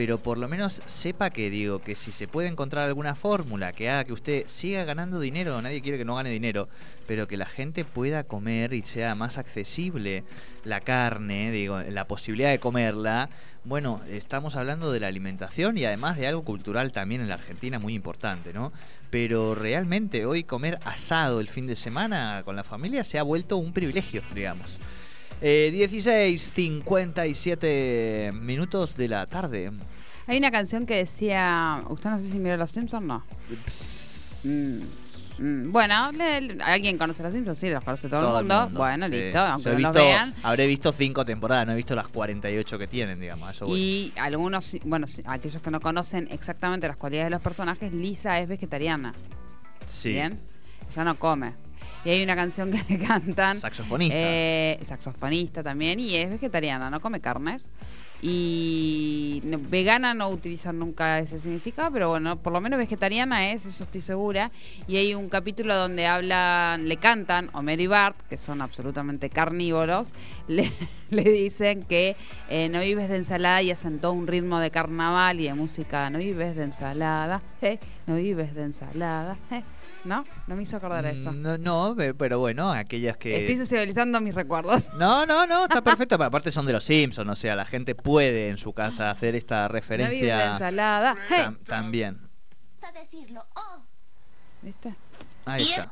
pero 0.00 0.16
por 0.16 0.38
lo 0.38 0.48
menos 0.48 0.80
sepa 0.86 1.28
que 1.28 1.50
digo 1.50 1.80
que 1.80 1.94
si 1.94 2.10
se 2.10 2.26
puede 2.26 2.48
encontrar 2.48 2.88
alguna 2.88 3.14
fórmula 3.14 3.74
que 3.74 3.90
haga 3.90 4.04
que 4.04 4.14
usted 4.14 4.46
siga 4.48 4.86
ganando 4.86 5.20
dinero, 5.20 5.60
nadie 5.60 5.82
quiere 5.82 5.98
que 5.98 6.06
no 6.06 6.14
gane 6.14 6.30
dinero, 6.30 6.70
pero 7.06 7.28
que 7.28 7.36
la 7.36 7.44
gente 7.44 7.84
pueda 7.84 8.24
comer 8.24 8.72
y 8.72 8.80
sea 8.80 9.14
más 9.14 9.36
accesible 9.36 10.24
la 10.64 10.80
carne, 10.80 11.50
digo, 11.50 11.82
la 11.82 12.06
posibilidad 12.06 12.48
de 12.48 12.58
comerla, 12.58 13.28
bueno, 13.64 14.00
estamos 14.08 14.56
hablando 14.56 14.90
de 14.90 15.00
la 15.00 15.08
alimentación 15.08 15.76
y 15.76 15.84
además 15.84 16.16
de 16.16 16.28
algo 16.28 16.44
cultural 16.44 16.92
también 16.92 17.20
en 17.20 17.28
la 17.28 17.34
Argentina 17.34 17.78
muy 17.78 17.92
importante, 17.92 18.54
¿no? 18.54 18.72
Pero 19.10 19.54
realmente 19.54 20.24
hoy 20.24 20.44
comer 20.44 20.78
asado 20.86 21.40
el 21.40 21.48
fin 21.48 21.66
de 21.66 21.76
semana 21.76 22.40
con 22.46 22.56
la 22.56 22.64
familia 22.64 23.04
se 23.04 23.18
ha 23.18 23.22
vuelto 23.22 23.58
un 23.58 23.74
privilegio, 23.74 24.22
digamos. 24.34 24.80
16.57 25.40 27.58
eh, 27.62 28.32
minutos 28.34 28.96
de 28.96 29.08
la 29.08 29.26
tarde. 29.26 29.72
Hay 30.26 30.38
una 30.38 30.50
canción 30.50 30.86
que 30.86 30.96
decía. 30.96 31.82
¿Usted 31.88 32.10
no 32.10 32.18
sé 32.18 32.30
si 32.30 32.38
miró 32.38 32.56
Los 32.56 32.70
Simpsons? 32.70 33.04
No. 33.04 33.24
Mm, 34.44 34.80
mm, 35.38 35.72
bueno, 35.72 36.10
¿alguien 36.64 36.98
conoce 36.98 37.22
Los 37.22 37.32
Simpsons? 37.32 37.58
Sí, 37.58 37.70
los 37.70 37.82
conoce 37.82 38.08
todo, 38.08 38.38
el, 38.38 38.44
mundo. 38.44 38.68
Bueno, 38.72 39.08
listo, 39.08 39.38
aunque 39.38 39.70
no 39.70 39.78
los 39.78 39.94
vean. 39.94 40.34
Habré 40.42 40.66
visto 40.66 40.92
cinco 40.92 41.24
temporadas, 41.24 41.66
no 41.66 41.72
he 41.72 41.76
visto 41.76 41.94
las 41.94 42.08
48 42.08 42.78
que 42.78 42.86
tienen, 42.86 43.18
digamos. 43.18 43.62
y 43.68 44.12
algunos, 44.16 44.76
bueno, 44.84 45.06
aquellos 45.24 45.62
que 45.62 45.70
no 45.70 45.80
conocen 45.80 46.28
exactamente 46.30 46.86
las 46.86 46.96
cualidades 46.96 47.26
de 47.26 47.30
los 47.30 47.42
personajes, 47.42 47.92
Lisa 47.92 48.38
es 48.38 48.48
vegetariana. 48.48 49.14
Sí. 49.88 50.10
¿Bien? 50.10 50.38
Ya 50.94 51.04
no 51.04 51.18
come. 51.18 51.69
Y 52.04 52.10
hay 52.10 52.22
una 52.22 52.36
canción 52.36 52.70
que 52.70 52.82
le 52.88 53.04
cantan. 53.04 53.58
Saxofonista. 53.58 54.16
Eh, 54.18 54.80
saxofonista 54.84 55.62
también. 55.62 56.00
Y 56.00 56.14
es 56.16 56.30
vegetariana, 56.30 56.90
no 56.90 57.00
come 57.00 57.20
carne. 57.20 57.60
Y 58.22 59.40
vegana 59.70 60.12
no 60.12 60.28
utilizan 60.28 60.78
nunca 60.78 61.18
ese 61.20 61.40
significado, 61.40 61.90
pero 61.90 62.10
bueno, 62.10 62.36
por 62.36 62.52
lo 62.52 62.60
menos 62.60 62.78
vegetariana 62.78 63.50
es, 63.50 63.64
eso 63.64 63.84
estoy 63.84 64.02
segura. 64.02 64.50
Y 64.86 64.98
hay 64.98 65.14
un 65.14 65.30
capítulo 65.30 65.74
donde 65.74 66.06
hablan, 66.06 66.86
le 66.86 66.98
cantan, 66.98 67.48
Homero 67.54 67.82
y 67.82 67.86
Bart, 67.86 68.16
que 68.28 68.36
son 68.36 68.60
absolutamente 68.60 69.30
carnívoros, 69.30 70.08
le, 70.48 70.70
dicen 71.10 71.82
que 71.84 72.14
eh, 72.50 72.68
no 72.68 72.80
vives 72.80 73.08
de 73.08 73.16
ensalada 73.16 73.62
y 73.62 73.70
hacen 73.70 74.00
todo 74.00 74.12
un 74.12 74.26
ritmo 74.26 74.58
de 74.58 74.70
carnaval 74.70 75.40
y 75.40 75.44
de 75.44 75.54
música, 75.54 76.10
no 76.10 76.18
vives 76.18 76.56
de 76.56 76.64
ensalada, 76.64 77.40
eh, 77.62 77.78
no 78.06 78.16
vives 78.16 78.54
de 78.54 78.64
ensalada. 78.64 79.38
Eh. 79.50 79.62
¿No? 80.04 80.24
No 80.46 80.56
me 80.56 80.62
hizo 80.62 80.76
acordar 80.76 81.04
a 81.04 81.10
eso. 81.10 81.32
No, 81.32 81.58
no, 81.58 81.94
pero 82.16 82.38
bueno, 82.38 82.70
aquellas 82.72 83.16
que... 83.16 83.40
Estoy 83.40 83.58
socializando 83.58 84.20
mis 84.20 84.34
recuerdos. 84.34 84.84
No, 84.94 85.26
no, 85.26 85.46
no, 85.46 85.64
está 85.64 85.82
perfecto. 85.84 86.16
pero 86.16 86.28
aparte 86.28 86.50
son 86.52 86.66
de 86.66 86.72
los 86.72 86.84
Simpsons, 86.84 87.30
o 87.30 87.36
sea, 87.36 87.54
la 87.54 87.66
gente 87.66 87.94
puede 87.94 88.48
en 88.48 88.56
su 88.56 88.72
casa 88.72 89.10
hacer 89.10 89.34
esta 89.34 89.68
referencia. 89.68 90.46
No 90.46 90.52
ensalada. 90.54 91.16
también. 91.66 92.20
decirlo. 92.94 93.46
Oh. 93.54 93.82
¿Viste? 94.62 94.94
Ahí 95.46 95.70
está. 95.70 95.90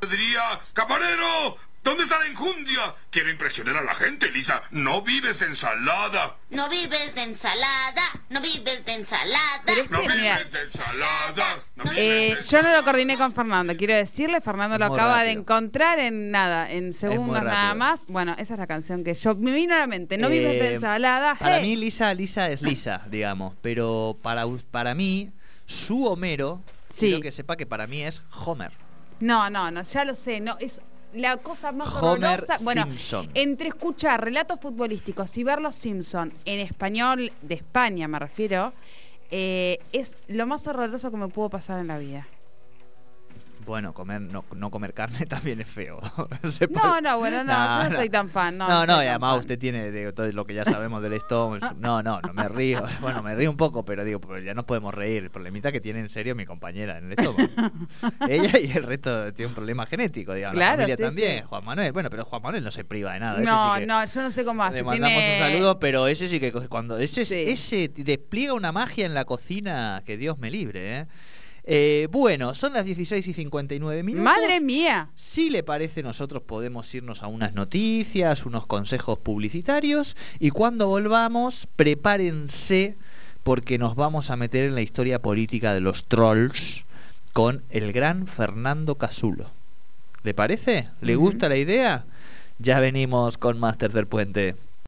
¡Camarero! 0.73 1.57
¿Dónde 1.89 2.03
está 2.03 2.19
la 2.19 2.27
enjundia? 2.27 2.95
Quiero 3.11 3.31
impresionar 3.31 3.79
a 3.79 3.83
la 3.83 3.95
gente, 3.95 4.31
Lisa. 4.31 4.63
No 4.73 5.01
vives 5.01 5.41
de 5.41 5.47
ensalada. 5.47 6.37
No 6.51 6.69
vives 6.69 7.15
de 7.15 7.23
ensalada. 7.23 8.03
No 8.29 8.43
vives 8.43 8.85
de 8.85 8.93
ensalada. 8.93 9.63
no 9.89 10.03
vives 10.03 10.53
de 10.53 10.61
ensalada. 10.65 11.65
eh, 11.97 12.37
yo 12.47 12.63
no 12.63 12.73
lo 12.75 12.85
coordiné 12.85 13.17
con 13.17 13.33
Fernando. 13.33 13.75
Quiero 13.75 13.95
decirle, 13.95 14.43
Fernando 14.43 14.77
lo 14.77 14.85
acaba 14.85 15.23
de 15.23 15.31
encontrar 15.31 15.99
en 15.99 16.31
nada, 16.31 16.71
en 16.71 16.93
segundos 16.93 17.43
nada 17.43 17.73
más. 17.73 18.05
Bueno, 18.07 18.35
esa 18.37 18.53
es 18.53 18.61
la 18.61 18.67
canción 18.67 19.03
que 19.03 19.15
yo 19.15 19.35
me 19.35 19.53
vino 19.53 19.75
a 19.75 19.79
la 19.79 19.87
mente. 19.87 20.19
No 20.19 20.29
vives 20.29 20.61
de 20.61 20.69
eh, 20.69 20.75
ensalada. 20.75 21.37
Para 21.37 21.61
mí, 21.61 21.75
Lisa, 21.75 22.13
Lisa 22.13 22.51
es 22.51 22.61
Lisa, 22.61 23.01
digamos. 23.11 23.55
Pero 23.63 24.19
para, 24.21 24.45
para 24.71 24.95
mí, 24.95 25.31
su 25.65 26.05
Homero, 26.05 26.63
quiero 26.99 27.23
que 27.23 27.33
sepa 27.33 27.57
que 27.57 27.65
para 27.65 27.87
mí 27.87 28.03
es 28.03 28.21
Homer. 28.45 28.73
No, 29.21 29.49
no, 29.49 29.71
no, 29.71 29.83
ya 29.85 30.05
lo 30.05 30.15
sé. 30.15 30.39
No, 30.41 30.59
es 30.61 30.83
la 31.15 31.37
cosa 31.39 31.73
más 31.73 31.95
horrorosa. 31.95 32.59
Bueno, 32.63 32.87
entre 33.35 33.69
escuchar 33.69 34.23
relatos 34.23 34.61
futbolísticos 34.61 35.37
y 35.39 35.45
ver 35.45 35.61
los 35.61 35.77
Simpson 35.77 36.33
en 36.45 36.61
español 36.61 37.33
de 37.43 37.55
España, 37.55 38.09
me 38.09 38.19
refiero, 38.19 38.73
eh, 39.31 39.79
es 39.93 40.15
lo 40.29 40.47
más 40.47 40.67
horroroso 40.67 41.11
que 41.11 41.17
me 41.17 41.29
pudo 41.29 41.51
pasar 41.51 41.81
en 41.81 41.89
la 41.89 41.99
vida. 41.99 42.27
Bueno, 43.69 43.93
comer 43.93 44.23
no, 44.23 44.47
no 44.57 44.71
comer 44.71 44.95
carne 44.95 45.27
también 45.27 45.61
es 45.61 45.69
feo. 45.69 46.01
no, 46.71 47.01
no, 47.03 47.19
bueno, 47.19 47.45
no, 47.45 47.83
yo 47.83 47.91
no, 47.91 47.97
soy 47.97 48.09
tan 48.09 48.31
fan. 48.31 48.57
No, 48.57 48.87
no, 48.87 49.03
y 49.03 49.07
además 49.07 49.41
usted 49.41 49.59
tiene 49.59 49.91
de, 49.91 50.11
todo 50.15 50.33
lo 50.33 50.47
que 50.47 50.55
ya 50.55 50.65
sabemos 50.65 51.03
del 51.03 51.13
estómago. 51.13 51.75
No, 51.79 52.03
no, 52.03 52.19
no 52.23 52.33
me 52.33 52.49
río. 52.49 52.83
Bueno, 53.01 53.23
me 53.23 53.35
río 53.35 53.51
un 53.51 53.57
poco, 53.57 53.85
pero 53.85 54.05
digo, 54.05 54.21
pues 54.21 54.43
ya 54.43 54.55
no 54.55 54.65
podemos 54.65 54.95
reír. 54.95 55.25
El 55.25 55.31
problemita 55.31 55.71
que 55.71 55.81
tiene 55.81 56.01
en 56.01 56.09
serio 56.09 56.35
mi 56.35 56.47
compañera 56.47 56.99
en 56.99 57.07
el 57.07 57.13
estómago. 57.13 57.49
Ella 58.27 58.59
y 58.59 58.73
el 58.73 58.83
resto 58.85 59.33
tiene 59.35 59.49
un 59.49 59.55
problema 59.55 59.85
genético, 59.85 60.33
digamos. 60.33 60.59
la 60.59 60.71
familia 60.71 60.97
también. 60.97 61.45
Juan 61.45 61.65
Manuel, 61.65 61.93
bueno, 61.93 62.09
pero 62.09 62.25
Juan 62.25 62.43
Manuel 62.43 62.65
no 62.65 62.71
se 62.71 62.85
priva 62.85 63.13
de 63.13 63.21
nada. 63.21 63.41
No, 63.41 63.79
no, 63.81 64.05
yo 64.07 64.23
no 64.23 64.31
sé 64.31 64.45
cómo 64.45 64.63
hace. 64.63 64.79
Le 64.79 64.85
mandamos 64.85 65.23
un 65.23 65.39
saludo, 65.39 65.79
pero 65.79 66.07
ese 66.07 66.29
sí 66.29 66.41
que 66.41 66.53
cuando 66.53 66.97
ese, 66.97 67.23
ese 67.23 67.89
despliega 67.95 68.55
una 68.55 68.73
magia 68.73 69.05
en 69.05 69.13
la 69.13 69.27
cocina 69.27 70.03
que 70.07 70.17
Dios 70.17 70.39
me 70.39 70.51
libre, 70.51 71.01
¿eh? 71.01 71.07
Eh, 71.71 72.09
bueno, 72.11 72.55
son 72.55 72.73
las 72.73 72.87
16 72.87 73.29
y 73.29 73.33
59 73.35 74.03
minutos. 74.03 74.25
Madre 74.25 74.59
mía. 74.59 75.11
Si 75.15 75.51
le 75.51 75.63
parece, 75.63 76.03
nosotros 76.03 76.43
podemos 76.43 76.95
irnos 76.95 77.23
a 77.23 77.27
unas 77.27 77.53
noticias, 77.53 78.47
unos 78.47 78.65
consejos 78.65 79.19
publicitarios 79.19 80.17
y 80.39 80.49
cuando 80.49 80.89
volvamos, 80.89 81.69
prepárense 81.77 82.97
porque 83.43 83.77
nos 83.77 83.97
vamos 83.97 84.31
a 84.31 84.37
meter 84.37 84.65
en 84.65 84.75
la 84.75 84.81
historia 84.81 85.21
política 85.21 85.75
de 85.75 85.83
los 85.83 86.05
trolls 86.05 86.87
con 87.35 87.63
el 87.69 87.93
gran 87.93 88.27
Fernando 88.27 88.95
Casulo. 88.95 89.51
¿Le 90.23 90.33
parece? 90.33 90.89
¿Le 91.03 91.17
gusta 91.17 91.51
la 91.51 91.57
idea? 91.59 92.07
Ya 92.59 92.81
venimos 92.81 93.37
con 93.37 93.61
más 93.61 93.77
Tercer 93.77 94.07
Puente. 94.07 94.57